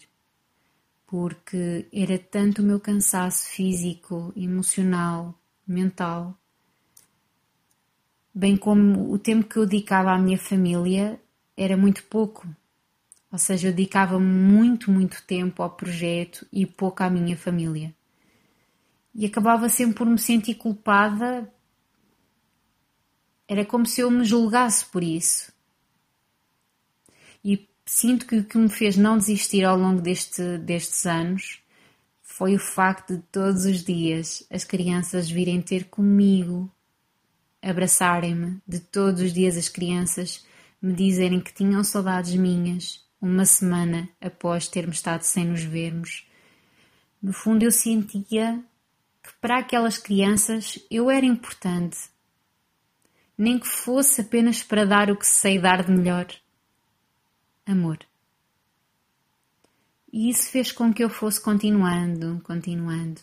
porque 1.08 1.88
era 1.94 2.18
tanto 2.18 2.62
o 2.62 2.66
meu 2.66 2.80
cansaço 2.80 3.48
físico, 3.48 4.34
emocional, 4.36 5.34
mental, 5.66 6.38
bem 8.34 8.58
como 8.58 9.12
o 9.12 9.18
tempo 9.18 9.48
que 9.48 9.58
eu 9.58 9.66
dedicava 9.66 10.12
à 10.12 10.18
minha 10.18 10.38
família 10.38 11.20
era 11.56 11.78
muito 11.78 12.04
pouco 12.04 12.48
ou 13.32 13.38
seja, 13.38 13.68
eu 13.68 13.74
dedicava 13.74 14.20
muito, 14.20 14.92
muito 14.92 15.24
tempo 15.24 15.62
ao 15.62 15.70
projeto 15.70 16.48
e 16.52 16.66
pouco 16.66 17.04
à 17.04 17.10
minha 17.10 17.38
família. 17.38 17.94
E 19.14 19.26
acabava 19.26 19.70
sempre 19.70 19.96
por 19.96 20.08
me 20.08 20.18
sentir 20.18 20.56
culpada. 20.56 21.52
Era 23.48 23.66
como 23.66 23.86
se 23.86 24.02
eu 24.02 24.10
me 24.10 24.24
julgasse 24.24 24.86
por 24.86 25.04
isso. 25.04 25.52
E 27.44 27.68
sinto 27.86 28.26
que 28.26 28.38
o 28.38 28.44
que 28.44 28.58
me 28.58 28.70
fez 28.70 28.98
não 28.98 29.18
desistir 29.18 29.64
ao 29.64 29.78
longo 29.78 30.02
deste, 30.02 30.58
destes 30.58 31.06
anos 31.06 31.62
foi 32.22 32.56
o 32.56 32.60
facto 32.60 33.16
de 33.16 33.24
todos 33.32 33.66
os 33.66 33.84
dias 33.84 34.46
as 34.50 34.64
crianças 34.64 35.30
virem 35.30 35.62
ter 35.62 35.86
comigo, 35.86 36.72
abraçarem-me, 37.62 38.62
de 38.68 38.80
todos 38.80 39.22
os 39.22 39.34
dias 39.34 39.58
as 39.58 39.68
crianças 39.68 40.46
me 40.82 40.94
dizerem 40.94 41.42
que 41.42 41.54
tinham 41.54 41.84
saudades 41.84 42.34
minhas 42.36 43.09
uma 43.22 43.46
semana 43.46 44.10
após 44.22 44.68
termos 44.68 44.98
estado 44.98 45.24
sem 45.24 45.46
nos 45.46 45.64
vermos. 45.64 46.28
No 47.22 47.34
fundo, 47.34 47.64
eu 47.64 47.72
sentia 47.72 48.64
que 49.22 49.34
para 49.42 49.60
aquelas 49.60 49.98
crianças 49.98 50.80
eu 50.90 51.10
era 51.10 51.26
importante, 51.26 51.98
nem 53.38 53.60
que 53.60 53.68
fosse 53.68 54.22
apenas 54.22 54.64
para 54.64 54.86
dar 54.86 55.12
o 55.12 55.18
que 55.18 55.28
sei 55.28 55.60
dar 55.60 55.84
de 55.84 55.92
melhor: 55.92 56.28
amor. 57.66 58.00
E 60.12 60.30
isso 60.30 60.50
fez 60.50 60.72
com 60.72 60.94
que 60.94 61.04
eu 61.04 61.10
fosse 61.10 61.42
continuando, 61.42 62.42
continuando. 62.44 63.22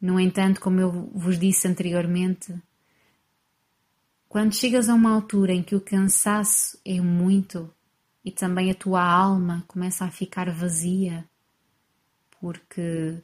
No 0.00 0.20
entanto, 0.20 0.60
como 0.60 0.80
eu 0.80 1.10
vos 1.14 1.38
disse 1.38 1.66
anteriormente, 1.66 2.54
quando 4.28 4.54
chegas 4.54 4.88
a 4.88 4.94
uma 4.94 5.14
altura 5.14 5.52
em 5.52 5.62
que 5.62 5.74
o 5.74 5.80
cansaço 5.80 6.78
é 6.84 7.00
muito 7.00 7.72
e 8.24 8.32
também 8.32 8.70
a 8.70 8.74
tua 8.74 9.02
alma 9.02 9.64
começa 9.68 10.04
a 10.04 10.10
ficar 10.10 10.50
vazia, 10.50 11.28
porque 12.40 13.20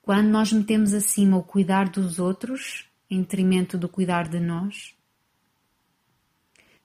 quando 0.00 0.28
nós 0.28 0.52
metemos 0.52 0.94
acima 0.94 1.36
o 1.36 1.42
cuidar 1.42 1.88
dos 1.88 2.18
outros 2.18 2.88
em 3.10 3.20
detrimento 3.20 3.76
do 3.76 3.88
cuidar 3.88 4.28
de 4.28 4.38
nós, 4.38 4.94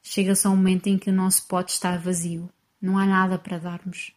chega-se 0.01 0.47
a 0.47 0.49
um 0.49 0.55
momento 0.55 0.87
em 0.87 0.97
que 0.97 1.09
o 1.09 1.13
nosso 1.13 1.47
pote 1.47 1.71
está 1.71 1.95
vazio, 1.97 2.49
não 2.81 2.97
há 2.97 3.05
nada 3.05 3.37
para 3.37 3.59
darmos. 3.59 4.11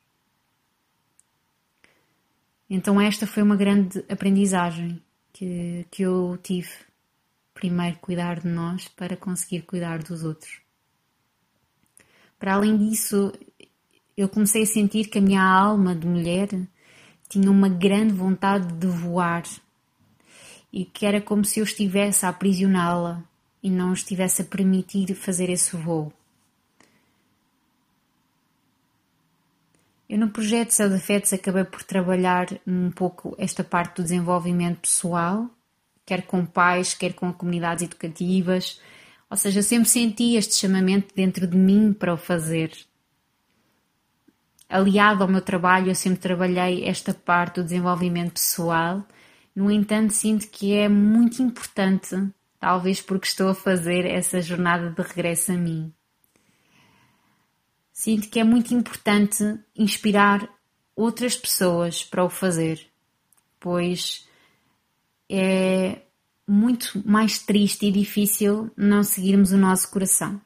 Então, 2.69 3.01
esta 3.01 3.27
foi 3.27 3.43
uma 3.43 3.57
grande 3.57 4.05
aprendizagem 4.09 5.03
que, 5.33 5.85
que 5.91 6.03
eu 6.03 6.39
tive. 6.41 6.71
Primeiro, 7.53 7.99
cuidar 7.99 8.41
de 8.41 8.49
nós 8.49 8.87
para 8.89 9.17
conseguir 9.17 9.63
cuidar 9.63 10.03
dos 10.03 10.23
outros. 10.23 10.60
Para 12.41 12.55
além 12.55 12.75
disso, 12.79 13.35
eu 14.17 14.27
comecei 14.27 14.63
a 14.63 14.67
sentir 14.67 15.09
que 15.09 15.19
a 15.19 15.21
minha 15.21 15.43
alma 15.43 15.95
de 15.95 16.07
mulher 16.07 16.49
tinha 17.29 17.51
uma 17.51 17.69
grande 17.69 18.15
vontade 18.15 18.73
de 18.73 18.87
voar 18.87 19.43
e 20.73 20.87
que 20.87 21.05
era 21.05 21.21
como 21.21 21.45
se 21.45 21.61
eu 21.61 21.65
estivesse 21.65 22.25
a 22.25 22.31
aprisioná-la 22.31 23.23
e 23.63 23.69
não 23.69 23.93
estivesse 23.93 24.41
a 24.41 24.45
permitir 24.47 25.15
fazer 25.15 25.51
esse 25.51 25.77
voo. 25.77 26.11
Eu 30.09 30.19
no 30.19 30.31
projeto 30.31 30.71
Céu 30.71 30.89
de 30.89 30.95
Afetos 30.95 31.35
acabei 31.35 31.65
por 31.65 31.83
trabalhar 31.83 32.49
um 32.67 32.91
pouco 32.91 33.35
esta 33.37 33.63
parte 33.63 33.97
do 33.97 34.03
desenvolvimento 34.03 34.81
pessoal, 34.81 35.47
quer 36.07 36.23
com 36.23 36.47
pais, 36.47 36.95
quer 36.95 37.13
com 37.13 37.31
comunidades 37.35 37.85
educativas, 37.85 38.81
ou 39.31 39.37
seja, 39.37 39.61
eu 39.61 39.65
sempre 39.65 39.89
senti 39.89 40.35
este 40.35 40.55
chamamento 40.55 41.15
dentro 41.15 41.47
de 41.47 41.57
mim 41.57 41.93
para 41.93 42.13
o 42.13 42.17
fazer 42.17 42.73
aliado 44.71 45.25
ao 45.25 45.29
meu 45.29 45.43
trabalho, 45.43 45.89
eu 45.89 45.95
sempre 45.95 46.21
trabalhei 46.21 46.85
esta 46.85 47.13
parte 47.13 47.57
do 47.57 47.65
desenvolvimento 47.65 48.35
pessoal. 48.35 49.05
No 49.55 49.71
entanto, 49.71 50.13
sinto 50.13 50.49
que 50.49 50.73
é 50.73 50.89
muito 50.89 51.43
importante, 51.43 52.17
talvez 52.59 53.01
porque 53.01 53.27
estou 53.27 53.49
a 53.49 53.55
fazer 53.55 54.07
essa 54.07 54.41
jornada 54.41 54.91
de 54.91 55.03
regresso 55.03 55.51
a 55.53 55.57
mim. 55.57 55.93
Sinto 57.93 58.31
que 58.31 58.39
é 58.39 58.45
muito 58.45 58.73
importante 58.73 59.59
inspirar 59.77 60.49
outras 60.95 61.37
pessoas 61.37 62.05
para 62.05 62.25
o 62.25 62.31
fazer, 62.31 62.87
pois 63.59 64.27
é 65.29 66.03
muito 66.51 67.01
mais 67.09 67.39
triste 67.39 67.87
e 67.87 67.93
difícil 67.93 68.73
não 68.77 69.05
seguirmos 69.05 69.53
o 69.53 69.57
nosso 69.57 69.89
coração. 69.89 70.41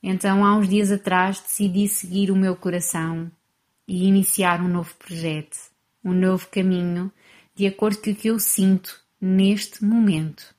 Então, 0.00 0.44
há 0.44 0.56
uns 0.56 0.68
dias 0.68 0.92
atrás, 0.92 1.40
decidi 1.40 1.88
seguir 1.88 2.30
o 2.30 2.36
meu 2.36 2.54
coração 2.54 3.30
e 3.88 4.06
iniciar 4.06 4.62
um 4.62 4.68
novo 4.68 4.94
projeto, 4.94 5.58
um 6.04 6.12
novo 6.12 6.46
caminho, 6.46 7.12
de 7.52 7.66
acordo 7.66 7.98
com 7.98 8.10
o 8.10 8.14
que 8.14 8.28
eu 8.28 8.38
sinto 8.38 9.02
neste 9.20 9.84
momento. 9.84 10.54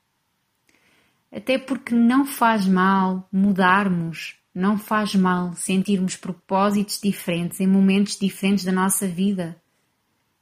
Até 1.31 1.57
porque 1.57 1.95
não 1.95 2.25
faz 2.25 2.67
mal 2.67 3.25
mudarmos, 3.31 4.35
não 4.53 4.77
faz 4.77 5.15
mal 5.15 5.55
sentirmos 5.55 6.17
propósitos 6.17 6.99
diferentes 7.01 7.61
em 7.61 7.67
momentos 7.67 8.19
diferentes 8.19 8.65
da 8.65 8.71
nossa 8.73 9.07
vida. 9.07 9.55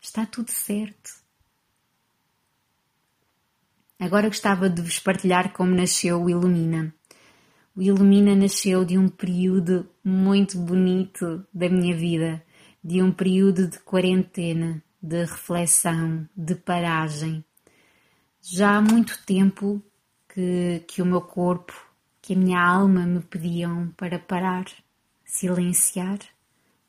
Está 0.01 0.25
tudo 0.25 0.50
certo. 0.50 1.19
Agora 4.00 4.29
gostava 4.29 4.70
de 4.70 4.82
vos 4.82 4.98
partilhar 4.98 5.51
como 5.51 5.75
nasceu 5.75 6.24
o 6.24 6.29
Ilumina. 6.29 6.96
O 7.75 7.81
Ilumina 7.81 8.33
nasceu 8.33 8.85
de 8.85 8.98
um 8.98 9.09
período 9.09 9.90
muito 10.01 10.57
bonito 10.57 11.46
da 11.53 11.68
minha 11.68 11.94
vida, 11.94 12.42
de 12.81 13.03
um 13.03 13.12
período 13.12 13.68
de 13.68 13.77
quarentena, 13.79 14.81
de 15.03 15.25
reflexão, 15.25 16.25
de 16.33 16.55
paragem. 16.55 17.44
Já 18.42 18.77
há 18.77 18.81
muito 18.81 19.20
tempo 19.25 19.83
que, 20.33 20.81
que 20.88 21.01
o 21.01 21.05
meu 21.05 21.20
corpo, 21.20 21.74
que 22.22 22.33
a 22.33 22.38
minha 22.38 22.62
alma 22.62 23.05
me 23.05 23.20
pediam 23.20 23.94
para 23.98 24.18
parar, 24.18 24.64
silenciar, 25.25 26.20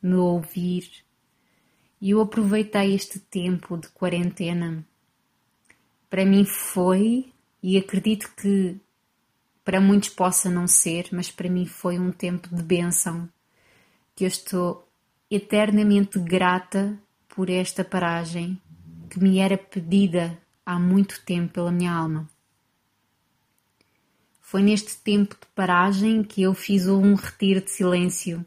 me 0.01 0.15
ouvir. 0.15 0.89
E 1.99 2.11
eu 2.11 2.21
aproveitei 2.21 2.95
este 2.95 3.19
tempo 3.19 3.77
de 3.77 3.89
quarentena. 3.89 4.85
Para 6.11 6.25
mim 6.25 6.43
foi, 6.43 7.31
e 7.63 7.77
acredito 7.77 8.29
que 8.35 8.75
para 9.63 9.79
muitos 9.79 10.09
possa 10.09 10.49
não 10.49 10.67
ser, 10.67 11.07
mas 11.13 11.31
para 11.31 11.49
mim 11.49 11.65
foi 11.65 11.97
um 11.97 12.11
tempo 12.11 12.53
de 12.53 12.61
bênção, 12.61 13.29
que 14.13 14.25
eu 14.25 14.27
estou 14.27 14.85
eternamente 15.29 16.19
grata 16.19 16.99
por 17.29 17.49
esta 17.49 17.85
paragem 17.85 18.61
que 19.09 19.23
me 19.23 19.39
era 19.39 19.57
pedida 19.57 20.37
há 20.65 20.77
muito 20.77 21.23
tempo 21.23 21.53
pela 21.53 21.71
minha 21.71 21.93
alma. 21.93 22.29
Foi 24.41 24.61
neste 24.61 24.97
tempo 24.97 25.35
de 25.35 25.47
paragem 25.55 26.25
que 26.25 26.41
eu 26.41 26.53
fiz 26.53 26.87
um 26.89 27.15
retiro 27.15 27.61
de 27.61 27.71
silêncio, 27.71 28.45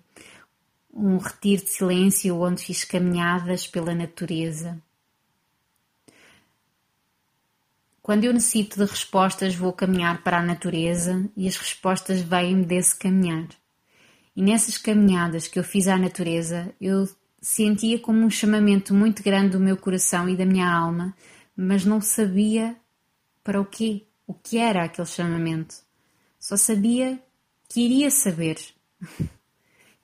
um 0.92 1.16
retiro 1.16 1.64
de 1.64 1.70
silêncio 1.70 2.38
onde 2.42 2.62
fiz 2.62 2.84
caminhadas 2.84 3.66
pela 3.66 3.94
natureza 3.94 4.78
Quando 8.04 8.24
eu 8.24 8.34
necessito 8.34 8.78
de 8.78 8.84
respostas, 8.84 9.54
vou 9.54 9.72
caminhar 9.72 10.22
para 10.22 10.38
a 10.38 10.42
natureza 10.42 11.26
e 11.34 11.48
as 11.48 11.56
respostas 11.56 12.20
vêm-me 12.20 12.66
desse 12.66 12.94
caminhar. 12.94 13.48
E 14.36 14.42
nessas 14.42 14.76
caminhadas 14.76 15.48
que 15.48 15.58
eu 15.58 15.64
fiz 15.64 15.88
à 15.88 15.96
natureza, 15.96 16.70
eu 16.78 17.08
sentia 17.40 17.98
como 17.98 18.18
um 18.18 18.28
chamamento 18.28 18.92
muito 18.92 19.22
grande 19.22 19.52
do 19.52 19.58
meu 19.58 19.74
coração 19.74 20.28
e 20.28 20.36
da 20.36 20.44
minha 20.44 20.70
alma, 20.70 21.16
mas 21.56 21.86
não 21.86 21.98
sabia 21.98 22.76
para 23.42 23.58
o 23.58 23.64
quê, 23.64 24.02
o 24.26 24.34
que 24.34 24.58
era 24.58 24.84
aquele 24.84 25.08
chamamento. 25.08 25.74
Só 26.38 26.58
sabia 26.58 27.18
que 27.70 27.80
iria 27.80 28.10
saber. 28.10 28.58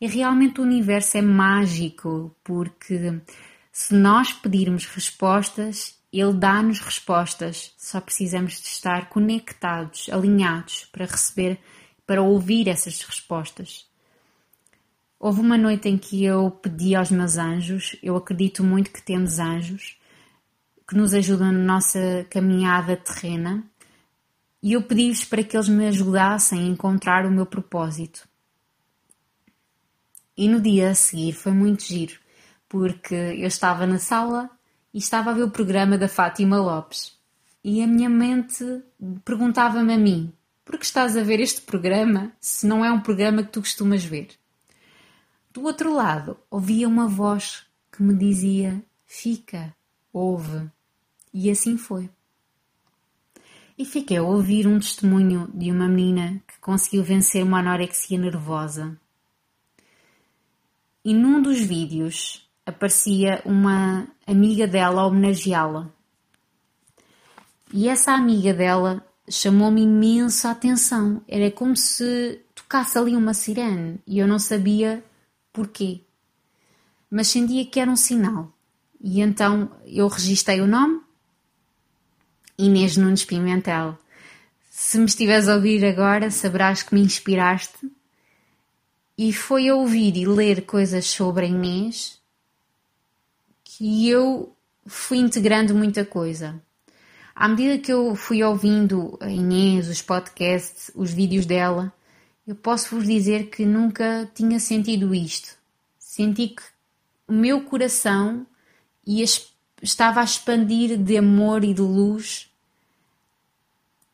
E 0.03 0.07
realmente 0.07 0.63
o 0.63 0.65
universo 0.65 1.19
é 1.19 1.21
mágico, 1.21 2.35
porque 2.43 3.21
se 3.71 3.93
nós 3.93 4.33
pedirmos 4.33 4.87
respostas, 4.87 6.00
ele 6.13 6.33
dá-nos 6.33 6.81
respostas, 6.81 7.73
só 7.79 8.01
precisamos 8.01 8.61
de 8.61 8.67
estar 8.67 9.09
conectados, 9.09 10.09
alinhados 10.11 10.87
para 10.91 11.07
receber, 11.07 11.59
para 12.07 12.23
ouvir 12.23 12.69
essas 12.69 13.01
respostas. 13.03 13.89
Houve 15.19 15.41
uma 15.41 15.57
noite 15.57 15.89
em 15.89 15.97
que 15.97 16.25
eu 16.25 16.51
pedi 16.51 16.95
aos 16.95 17.11
meus 17.11 17.37
anjos, 17.37 17.97
eu 18.03 18.17
acredito 18.17 18.65
muito 18.65 18.91
que 18.91 19.03
temos 19.03 19.39
anjos 19.39 19.97
que 20.89 20.97
nos 20.97 21.15
ajudam 21.15 21.53
na 21.53 21.75
nossa 21.75 22.27
caminhada 22.29 22.97
terrena, 22.97 23.65
e 24.61 24.73
eu 24.73 24.83
pedi-lhes 24.83 25.25
para 25.25 25.45
que 25.45 25.57
eles 25.57 25.69
me 25.69 25.87
ajudassem 25.87 26.59
a 26.59 26.67
encontrar 26.67 27.25
o 27.25 27.31
meu 27.31 27.47
propósito. 27.47 28.29
E 30.37 30.49
no 30.49 30.61
dia 30.61 30.91
a 30.91 30.95
seguir 30.97 31.33
foi 31.33 31.53
muito 31.53 31.85
giro, 31.85 32.19
porque 32.69 33.15
eu 33.15 33.47
estava 33.47 33.87
na 33.87 34.01
sala 34.01 34.51
e 34.93 34.99
estava 34.99 35.31
a 35.31 35.35
ver 35.35 35.43
o 35.43 35.51
programa 35.51 35.97
da 35.97 36.09
Fátima 36.09 36.59
Lopes. 36.59 37.19
E 37.63 37.83
a 37.83 37.87
minha 37.87 38.09
mente 38.09 38.65
perguntava-me 39.25 39.93
a 39.93 39.99
mim: 39.99 40.33
por 40.65 40.79
que 40.79 40.85
estás 40.85 41.17
a 41.17 41.23
ver 41.23 41.41
este 41.41 41.63
programa 41.63 42.33
se 42.41 42.67
não 42.67 42.85
é 42.85 42.91
um 42.91 43.01
programa 43.01 43.43
que 43.43 43.51
tu 43.51 43.61
costumas 43.61 44.05
ver? 44.05 44.29
Do 45.53 45.65
outro 45.65 45.93
lado, 45.93 46.37
ouvia 46.51 46.87
uma 46.89 47.09
voz 47.09 47.67
que 47.93 48.03
me 48.03 48.15
dizia: 48.15 48.83
fica, 49.07 49.75
ouve. 50.13 50.71
E 51.33 51.51
assim 51.51 51.77
foi. 51.77 52.09
E 53.77 53.85
fiquei 53.85 54.19
a 54.19 54.23
ouvir 54.23 54.67
um 54.67 54.79
testemunho 54.79 55.51
de 55.55 55.71
uma 55.71 55.89
menina 55.89 56.43
que 56.47 56.59
conseguiu 56.61 57.03
vencer 57.03 57.43
uma 57.43 57.61
anorexia 57.61 58.19
nervosa. 58.19 58.99
E 61.05 61.15
num 61.15 61.41
dos 61.41 61.61
vídeos 61.61 62.50
aparecia 62.65 63.43
uma 63.45 64.07
amiga 64.27 64.67
dela 64.67 65.03
a 65.03 65.07
homenageá-la. 65.07 65.91
E 67.73 67.89
essa 67.89 68.13
amiga 68.13 68.53
dela 68.53 69.05
chamou-me 69.29 69.83
imenso 69.83 70.47
a 70.49 70.51
atenção. 70.51 71.23
Era 71.29 71.51
como 71.51 71.77
se 71.77 72.41
tocasse 72.55 72.99
ali 72.99 73.17
uma 73.17 73.35
sirene 73.35 74.01
e 74.07 74.19
eu 74.19 74.27
não 74.27 74.39
sabia 74.39 75.05
porquê. 75.53 76.01
Mas 77.11 77.29
sentia 77.29 77.65
que 77.65 77.81
era 77.81 77.91
um 77.91 77.97
sinal. 77.97 78.53
E 79.01 79.21
então 79.21 79.71
eu 79.87 80.09
registrei 80.09 80.61
o 80.61 80.67
nome 80.67 81.01
Inês 82.59 82.97
Nunes 82.97 83.25
Pimentel. 83.25 83.99
Se 84.69 84.99
me 84.99 85.07
estiveres 85.07 85.49
a 85.49 85.55
ouvir 85.55 85.85
agora, 85.85 86.31
saberás 86.31 86.83
que 86.83 86.95
me 86.95 87.01
inspiraste. 87.01 87.91
E 89.17 89.33
foi 89.33 89.69
a 89.69 89.75
ouvir 89.75 90.17
e 90.17 90.27
ler 90.27 90.63
coisas 90.67 91.07
sobre 91.07 91.47
a 91.47 91.49
Inês 91.49 92.20
que 93.81 94.11
eu 94.11 94.55
fui 94.85 95.17
integrando 95.17 95.75
muita 95.75 96.05
coisa. 96.05 96.63
À 97.35 97.49
medida 97.49 97.79
que 97.79 97.91
eu 97.91 98.15
fui 98.15 98.45
ouvindo 98.45 99.17
a 99.19 99.31
Inês, 99.31 99.89
os 99.89 100.03
podcasts, 100.03 100.91
os 100.95 101.11
vídeos 101.11 101.47
dela, 101.47 101.91
eu 102.47 102.55
posso 102.55 102.95
vos 102.95 103.07
dizer 103.07 103.49
que 103.49 103.65
nunca 103.65 104.31
tinha 104.35 104.61
sentido 104.61 105.15
isto. 105.15 105.57
Senti 105.99 106.49
que 106.49 106.63
o 107.27 107.33
meu 107.33 107.63
coração 107.63 108.47
ia, 109.07 109.25
estava 109.81 110.21
a 110.21 110.25
expandir 110.25 110.99
de 110.99 111.17
amor 111.17 111.65
e 111.65 111.73
de 111.73 111.81
luz. 111.81 112.51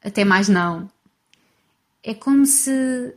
Até 0.00 0.24
mais 0.24 0.48
não. 0.48 0.88
É 2.04 2.14
como 2.14 2.46
se 2.46 3.16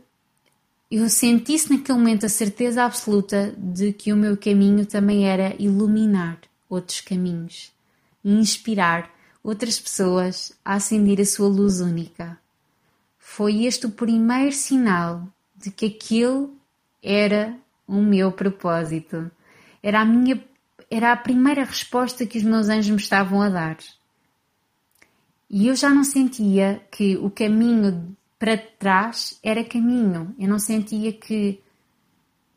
eu 0.90 1.08
sentisse 1.08 1.70
naquele 1.70 1.98
momento 1.98 2.26
a 2.26 2.28
certeza 2.28 2.84
absoluta 2.84 3.54
de 3.56 3.92
que 3.92 4.12
o 4.12 4.16
meu 4.16 4.36
caminho 4.36 4.84
também 4.84 5.28
era 5.28 5.54
iluminar 5.58 6.38
outros 6.68 7.00
caminhos 7.00 7.72
inspirar 8.24 9.10
outras 9.42 9.80
pessoas 9.80 10.52
a 10.64 10.74
acender 10.74 11.20
a 11.20 11.24
sua 11.24 11.48
luz 11.48 11.80
única. 11.80 12.38
Foi 13.18 13.64
este 13.64 13.86
o 13.86 13.90
primeiro 13.90 14.52
sinal 14.52 15.26
de 15.56 15.70
que 15.70 15.86
aquele 15.86 16.48
era 17.02 17.56
o 17.86 18.02
meu 18.02 18.30
propósito. 18.30 19.30
Era 19.82 20.00
a 20.00 20.04
minha 20.04 20.42
era 20.90 21.12
a 21.12 21.16
primeira 21.16 21.62
resposta 21.62 22.26
que 22.26 22.36
os 22.36 22.42
meus 22.42 22.68
anjos 22.68 22.90
me 22.90 22.96
estavam 22.96 23.40
a 23.40 23.48
dar. 23.48 23.78
E 25.48 25.68
eu 25.68 25.76
já 25.76 25.88
não 25.88 26.02
sentia 26.02 26.84
que 26.90 27.16
o 27.16 27.30
caminho 27.30 28.16
para 28.40 28.56
trás 28.56 29.38
era 29.44 29.62
caminho. 29.62 30.34
Eu 30.38 30.48
não 30.48 30.58
sentia 30.58 31.12
que 31.12 31.60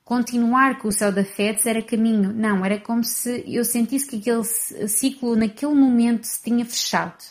continuar 0.05 0.79
com 0.79 0.87
o 0.87 0.91
céu 0.93 1.11
da 1.11 1.25
Fetes 1.25 1.65
era 1.65 1.81
caminho. 1.81 2.31
Não, 2.33 2.63
era 2.63 2.79
como 2.79 3.03
se 3.03 3.43
eu 3.45 3.65
sentisse 3.65 4.07
que 4.07 4.15
aquele 4.15 4.45
ciclo 4.87 5.35
naquele 5.35 5.75
momento 5.75 6.23
se 6.23 6.41
tinha 6.41 6.65
fechado 6.65 7.21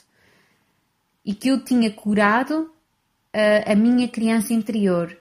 e 1.24 1.34
que 1.34 1.48
eu 1.48 1.64
tinha 1.64 1.90
curado 1.90 2.70
a, 3.32 3.72
a 3.72 3.74
minha 3.74 4.06
criança 4.06 4.52
interior. 4.52 5.16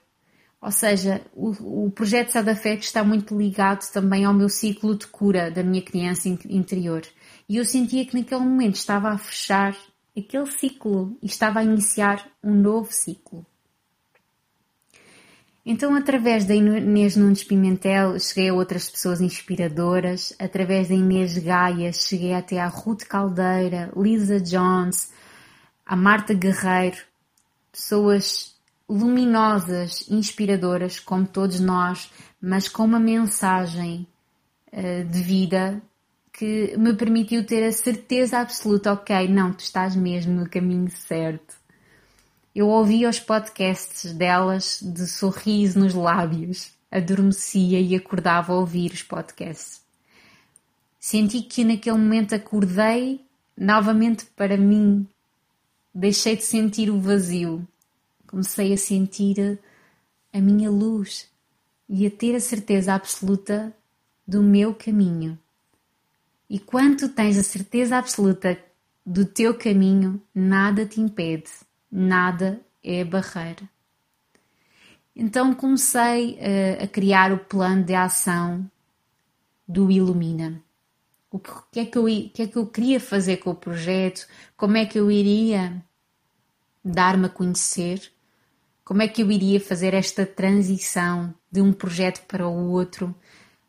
Ou 0.60 0.72
seja, 0.72 1.22
o, 1.34 1.86
o 1.86 1.92
projeto 1.92 2.34
Céu 2.34 2.44
da 2.44 2.54
Fetes 2.56 2.88
está 2.88 3.02
muito 3.02 3.36
ligado 3.36 3.90
também 3.94 4.26
ao 4.26 4.34
meu 4.34 4.50
ciclo 4.50 4.94
de 4.94 5.08
cura 5.08 5.50
da 5.50 5.64
minha 5.64 5.82
criança 5.82 6.28
interior. 6.28 7.04
E 7.48 7.56
eu 7.56 7.64
sentia 7.64 8.06
que 8.06 8.16
naquele 8.16 8.42
momento 8.42 8.76
estava 8.76 9.10
a 9.10 9.18
fechar 9.18 9.76
aquele 10.18 10.46
ciclo 10.52 11.18
e 11.22 11.26
estava 11.26 11.60
a 11.60 11.64
iniciar 11.64 12.30
um 12.44 12.54
novo 12.54 12.92
ciclo. 12.92 13.46
Então, 15.64 15.96
através 15.96 16.46
da 16.46 16.56
Inês 16.56 17.16
Nunes 17.16 17.44
Pimentel, 17.44 18.20
cheguei 18.20 18.50
a 18.50 18.54
outras 18.54 18.90
pessoas 18.90 19.22
inspiradoras. 19.22 20.34
Através 20.40 20.90
da 20.90 20.96
Inês 20.96 21.38
Gaia, 21.38 21.94
cheguei 21.94 22.34
até 22.34 22.60
à 22.60 22.68
Ruth 22.68 23.04
Caldeira, 23.04 23.92
Lisa 23.96 24.40
Jones, 24.40 25.12
a 25.86 25.96
Marta 25.96 26.34
Guerreiro. 26.34 26.98
Pessoas 27.72 28.56
luminosas, 28.90 30.10
inspiradoras, 30.10 31.00
como 31.00 31.28
todos 31.28 31.60
nós, 31.60 32.12
mas 32.42 32.68
com 32.68 32.84
uma 32.84 33.00
mensagem 33.00 34.08
uh, 34.74 35.06
de 35.06 35.22
vida 35.22 35.82
que 36.34 36.76
me 36.78 36.94
permitiu 36.94 37.46
ter 37.46 37.64
a 37.64 37.72
certeza 37.72 38.40
absoluta: 38.40 38.94
ok, 38.94 39.28
não, 39.28 39.54
tu 39.54 39.60
estás 39.60 39.96
mesmo 39.96 40.34
no 40.34 40.50
caminho 40.50 40.90
certo 40.90 41.62
eu 42.54 42.68
ouvia 42.68 43.10
os 43.10 43.20
podcasts 43.20 44.12
delas 44.14 44.80
de 44.82 45.08
sorriso 45.08 45.80
nos 45.80 45.94
lábios, 45.94 46.74
adormecia 46.92 47.80
e 47.80 47.96
acordava 47.96 48.52
a 48.52 48.58
ouvir 48.58 48.92
os 48.92 49.02
podcasts. 49.02 49.82
Senti 51.00 51.42
que 51.42 51.64
naquele 51.64 51.98
momento 51.98 52.36
acordei 52.36 53.26
novamente 53.58 54.26
para 54.36 54.58
mim. 54.58 55.08
Deixei 55.96 56.36
de 56.36 56.44
sentir 56.44 56.90
o 56.90 57.00
vazio. 57.00 57.66
Comecei 58.28 58.74
a 58.74 58.78
sentir 58.78 59.58
a 60.34 60.40
minha 60.40 60.70
luz 60.70 61.30
e 61.88 62.06
a 62.06 62.12
ter 62.12 62.36
a 62.36 62.40
certeza 62.40 62.94
absoluta 62.94 63.74
do 64.28 64.44
meu 64.44 64.76
caminho. 64.76 65.40
E 66.52 66.60
quando 66.60 67.08
tens 67.08 67.38
a 67.38 67.44
certeza 67.44 67.98
absoluta 67.98 68.62
do 69.06 69.24
teu 69.24 69.58
caminho, 69.58 70.22
nada 70.36 70.86
te 70.86 71.00
impede 71.00 71.50
nada 71.92 72.62
é 72.84 73.04
barreira. 73.04 73.70
Então 75.16 75.54
comecei 75.54 76.38
a, 76.40 76.44
eh, 76.44 76.84
a 76.84 76.88
criar 76.88 77.34
o 77.34 77.40
plano 77.40 77.84
de 77.84 77.94
ação 77.94 78.70
do 79.68 79.92
Ilumina. 79.92 80.64
O 81.30 81.40
que 81.40 81.80
é, 81.80 81.86
que 81.86 81.98
eu, 81.98 82.06
que 82.06 82.42
é 82.42 82.48
que 82.48 82.58
eu 82.58 82.68
queria 82.68 83.00
fazer 83.00 83.38
com 83.38 83.52
o 83.52 83.56
projeto? 83.56 84.28
Como 84.58 84.78
é 84.78 84.86
que 84.86 85.00
eu 85.00 85.10
iria 85.10 85.82
dar-me 86.84 87.28
a 87.28 87.30
conhecer? 87.30 88.12
Como 88.84 89.02
é 89.02 89.08
que 89.08 89.22
eu 89.22 89.32
iria 89.32 89.60
fazer 89.60 89.94
esta 89.94 90.26
transição 90.26 91.34
de 91.50 91.62
um 91.62 91.72
projeto 91.72 92.26
para 92.28 92.46
o 92.46 92.72
outro? 92.72 93.16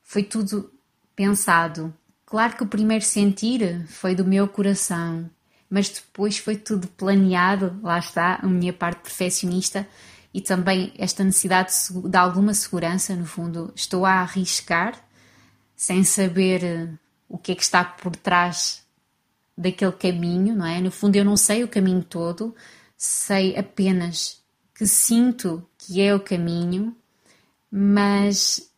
Foi 0.02 0.24
tudo 0.24 0.72
pensado. 1.14 1.94
Claro 2.32 2.56
que 2.56 2.62
o 2.62 2.66
primeiro 2.66 3.04
sentir 3.04 3.84
foi 3.88 4.14
do 4.14 4.24
meu 4.24 4.48
coração, 4.48 5.28
mas 5.68 5.90
depois 5.90 6.38
foi 6.38 6.56
tudo 6.56 6.88
planeado, 6.88 7.78
lá 7.82 7.98
está, 7.98 8.36
a 8.36 8.46
minha 8.46 8.72
parte 8.72 9.02
perfeccionista 9.02 9.86
e 10.32 10.40
também 10.40 10.94
esta 10.96 11.22
necessidade 11.22 11.74
de, 12.08 12.16
alguma 12.16 12.54
segurança, 12.54 13.14
no 13.14 13.26
fundo, 13.26 13.70
estou 13.76 14.06
a 14.06 14.22
arriscar 14.22 14.98
sem 15.76 16.04
saber 16.04 16.64
eh, 16.64 16.88
o 17.28 17.36
que 17.36 17.52
é 17.52 17.54
que 17.54 17.62
está 17.62 17.84
por 17.84 18.16
trás 18.16 18.82
daquele 19.54 19.92
caminho, 19.92 20.56
não 20.56 20.64
é? 20.64 20.80
No 20.80 20.90
fundo, 20.90 21.16
eu 21.16 21.26
não 21.26 21.36
sei 21.36 21.62
o 21.62 21.68
caminho 21.68 22.02
todo, 22.02 22.56
sei 22.96 23.54
apenas 23.58 24.42
que 24.74 24.86
sinto 24.86 25.68
que 25.76 26.00
é 26.00 26.14
o 26.14 26.20
caminho, 26.20 26.96
mas 27.70 28.71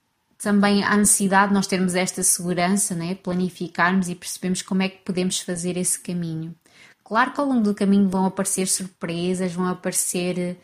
também 0.45 0.85
há 0.85 0.97
necessidade 0.97 1.49
de 1.49 1.55
nós 1.55 1.67
termos 1.67 1.95
esta 1.95 2.23
segurança, 2.23 2.95
né? 2.95 3.15
planificarmos 3.15 4.09
e 4.09 4.15
percebermos 4.15 4.61
como 4.61 4.83
é 4.83 4.89
que 4.91 4.99
podemos 4.99 5.41
fazer 5.41 5.77
esse 5.79 5.99
caminho. 5.99 6.55
Claro 7.03 7.33
que 7.33 7.41
ao 7.41 7.47
longo 7.47 7.63
do 7.63 7.75
caminho 7.75 8.09
vão 8.09 8.27
aparecer 8.27 8.69
surpresas, 8.69 9.53
vão 9.53 9.67
aparecer 9.67 10.59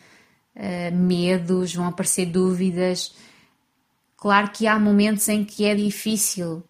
uh, 0.55 0.95
medos, 0.95 1.75
vão 1.75 1.87
aparecer 1.87 2.27
dúvidas. 2.27 3.15
Claro 4.17 4.51
que 4.51 4.67
há 4.67 4.79
momentos 4.79 5.27
em 5.29 5.45
que 5.45 5.65
é 5.65 5.75
difícil. 5.75 6.63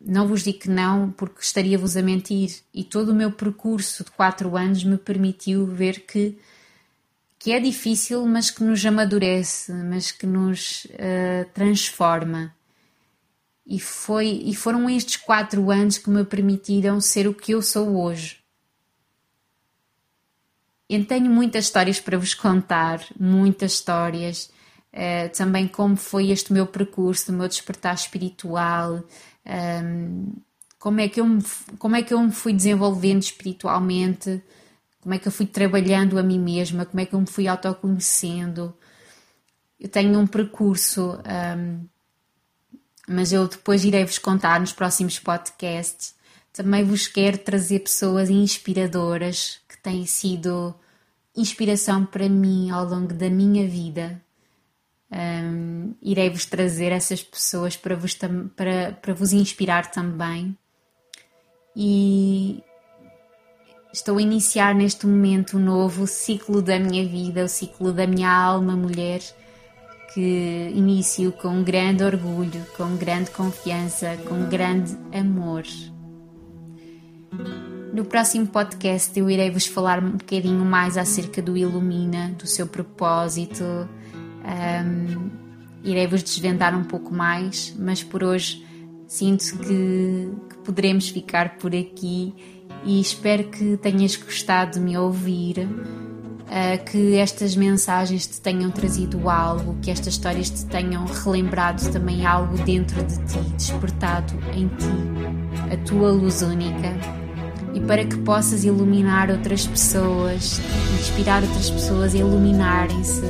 Não 0.00 0.26
vos 0.26 0.42
digo 0.42 0.60
que 0.60 0.70
não, 0.70 1.10
porque 1.10 1.40
estaria-vos 1.40 1.96
a 1.96 2.02
mentir. 2.02 2.60
E 2.72 2.82
todo 2.82 3.10
o 3.10 3.14
meu 3.14 3.30
percurso 3.30 4.02
de 4.02 4.10
quatro 4.10 4.56
anos 4.56 4.82
me 4.82 4.96
permitiu 4.96 5.66
ver 5.66 6.00
que, 6.00 6.38
que 7.46 7.52
é 7.52 7.60
difícil, 7.60 8.26
mas 8.26 8.50
que 8.50 8.64
nos 8.64 8.84
amadurece, 8.84 9.72
mas 9.72 10.10
que 10.10 10.26
nos 10.26 10.84
uh, 10.86 11.48
transforma. 11.54 12.52
E, 13.64 13.78
foi, 13.78 14.42
e 14.44 14.52
foram 14.52 14.90
estes 14.90 15.16
quatro 15.16 15.70
anos 15.70 15.96
que 15.96 16.10
me 16.10 16.24
permitiram 16.24 17.00
ser 17.00 17.28
o 17.28 17.32
que 17.32 17.52
eu 17.52 17.62
sou 17.62 18.02
hoje 18.02 18.44
eu 20.88 21.04
tenho 21.04 21.30
muitas 21.30 21.64
histórias 21.64 21.98
para 21.98 22.18
vos 22.18 22.32
contar, 22.34 23.00
muitas 23.18 23.72
histórias. 23.72 24.50
Uh, 24.92 25.28
também 25.36 25.68
como 25.68 25.96
foi 25.96 26.30
este 26.30 26.52
meu 26.52 26.66
percurso, 26.66 27.30
o 27.30 27.34
meu 27.34 27.48
despertar 27.48 27.94
espiritual, 27.94 28.94
um, 28.94 29.02
ehm, 29.44 30.32
como, 30.78 31.00
é 31.00 31.08
que 31.08 31.20
eu 31.20 31.26
me, 31.26 31.44
como 31.78 31.96
é 31.96 32.02
que 32.02 32.14
eu 32.14 32.20
me 32.20 32.32
fui 32.32 32.52
desenvolvendo 32.52 33.22
espiritualmente, 33.22 34.42
como 35.06 35.14
é 35.14 35.20
que 35.20 35.28
eu 35.28 35.32
fui 35.32 35.46
trabalhando 35.46 36.18
a 36.18 36.22
mim 36.24 36.40
mesma, 36.40 36.84
como 36.84 37.00
é 37.00 37.06
que 37.06 37.14
eu 37.14 37.20
me 37.20 37.28
fui 37.28 37.46
autoconhecendo. 37.46 38.76
Eu 39.78 39.88
tenho 39.88 40.18
um 40.18 40.26
percurso, 40.26 41.20
um, 41.56 41.86
mas 43.06 43.32
eu 43.32 43.46
depois 43.46 43.84
irei 43.84 44.04
vos 44.04 44.18
contar 44.18 44.58
nos 44.58 44.72
próximos 44.72 45.20
podcasts. 45.20 46.16
Também 46.52 46.82
vos 46.82 47.06
quero 47.06 47.38
trazer 47.38 47.78
pessoas 47.78 48.28
inspiradoras 48.28 49.60
têm 49.86 50.04
sido 50.04 50.74
inspiração 51.36 52.04
para 52.04 52.28
mim 52.28 52.70
ao 52.70 52.84
longo 52.84 53.14
da 53.14 53.30
minha 53.30 53.68
vida. 53.68 54.20
Um, 55.12 55.94
Irei-vos 56.02 56.46
trazer 56.46 56.90
essas 56.90 57.22
pessoas 57.22 57.76
para 57.76 57.94
vos, 57.94 58.18
para, 58.56 58.98
para 59.00 59.14
vos 59.14 59.32
inspirar 59.32 59.92
também. 59.92 60.58
E 61.76 62.64
estou 63.96 64.18
a 64.18 64.22
iniciar 64.22 64.74
neste 64.74 65.06
momento 65.06 65.56
um 65.56 65.60
novo 65.60 66.06
ciclo 66.06 66.60
da 66.60 66.78
minha 66.78 67.02
vida, 67.08 67.42
o 67.42 67.48
ciclo 67.48 67.94
da 67.94 68.06
minha 68.06 68.30
alma 68.30 68.76
mulher, 68.76 69.20
que 70.12 70.70
inicio 70.74 71.32
com 71.32 71.62
grande 71.62 72.04
orgulho, 72.04 72.66
com 72.76 72.94
grande 72.96 73.30
confiança, 73.30 74.18
com 74.28 74.50
grande 74.50 74.94
amor. 75.14 75.64
No 77.90 78.04
próximo 78.04 78.46
podcast 78.46 79.18
eu 79.18 79.30
irei 79.30 79.50
vos 79.50 79.66
falar 79.66 80.04
um 80.04 80.10
bocadinho 80.10 80.62
mais 80.62 80.98
acerca 80.98 81.40
do 81.40 81.56
Ilumina, 81.56 82.34
do 82.38 82.46
seu 82.46 82.66
propósito. 82.66 83.64
Um, 83.64 85.30
irei 85.82 86.06
vos 86.06 86.22
desvendar 86.22 86.78
um 86.78 86.84
pouco 86.84 87.14
mais, 87.14 87.74
mas 87.78 88.04
por 88.04 88.22
hoje 88.22 88.62
sinto 89.06 89.56
que, 89.58 90.30
que 90.50 90.56
poderemos 90.62 91.08
ficar 91.08 91.56
por 91.56 91.74
aqui 91.74 92.55
e 92.86 93.00
espero 93.00 93.44
que 93.44 93.76
tenhas 93.76 94.14
gostado 94.14 94.74
de 94.74 94.80
me 94.80 94.96
ouvir, 94.96 95.58
uh, 95.58 96.84
que 96.84 97.16
estas 97.16 97.56
mensagens 97.56 98.28
te 98.28 98.40
tenham 98.40 98.70
trazido 98.70 99.28
algo, 99.28 99.76
que 99.82 99.90
estas 99.90 100.14
histórias 100.14 100.48
te 100.48 100.64
tenham 100.66 101.04
relembrado 101.04 101.90
também 101.90 102.24
algo 102.24 102.56
dentro 102.58 103.02
de 103.02 103.18
ti, 103.24 103.38
despertado 103.56 104.32
em 104.54 104.68
ti, 104.68 105.72
a 105.72 105.76
tua 105.84 106.12
luz 106.12 106.42
única. 106.42 106.94
E 107.74 107.80
para 107.80 108.04
que 108.06 108.16
possas 108.18 108.64
iluminar 108.64 109.30
outras 109.30 109.66
pessoas, 109.66 110.60
inspirar 110.98 111.42
outras 111.42 111.68
pessoas 111.68 112.14
a 112.14 112.18
iluminarem-se, 112.18 113.20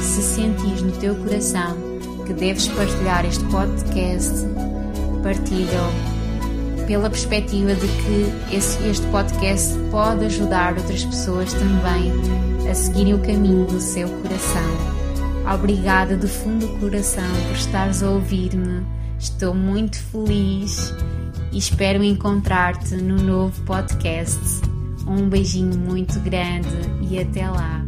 se 0.00 0.22
sentires 0.22 0.82
no 0.82 0.92
teu 0.92 1.16
coração 1.16 1.76
que 2.26 2.32
deves 2.32 2.68
partilhar 2.68 3.26
este 3.26 3.44
podcast, 3.46 4.46
partilha 5.22 6.09
pela 6.90 7.08
perspectiva 7.08 7.72
de 7.72 7.86
que 7.86 8.56
esse, 8.56 8.82
este 8.88 9.06
podcast 9.12 9.78
pode 9.92 10.24
ajudar 10.24 10.76
outras 10.76 11.04
pessoas 11.04 11.54
também 11.54 12.10
a 12.68 12.74
seguirem 12.74 13.14
o 13.14 13.20
caminho 13.20 13.64
do 13.64 13.80
seu 13.80 14.08
coração. 14.08 15.54
Obrigada 15.54 16.16
do 16.16 16.26
fundo 16.26 16.66
do 16.66 16.80
coração 16.80 17.22
por 17.46 17.54
estares 17.54 18.02
a 18.02 18.10
ouvir-me. 18.10 18.84
Estou 19.20 19.54
muito 19.54 20.02
feliz 20.02 20.92
e 21.52 21.58
espero 21.58 22.02
encontrar-te 22.02 22.96
no 22.96 23.22
novo 23.22 23.62
podcast. 23.62 24.40
Um 25.06 25.28
beijinho 25.28 25.78
muito 25.78 26.18
grande 26.18 26.68
e 27.08 27.20
até 27.20 27.48
lá. 27.48 27.86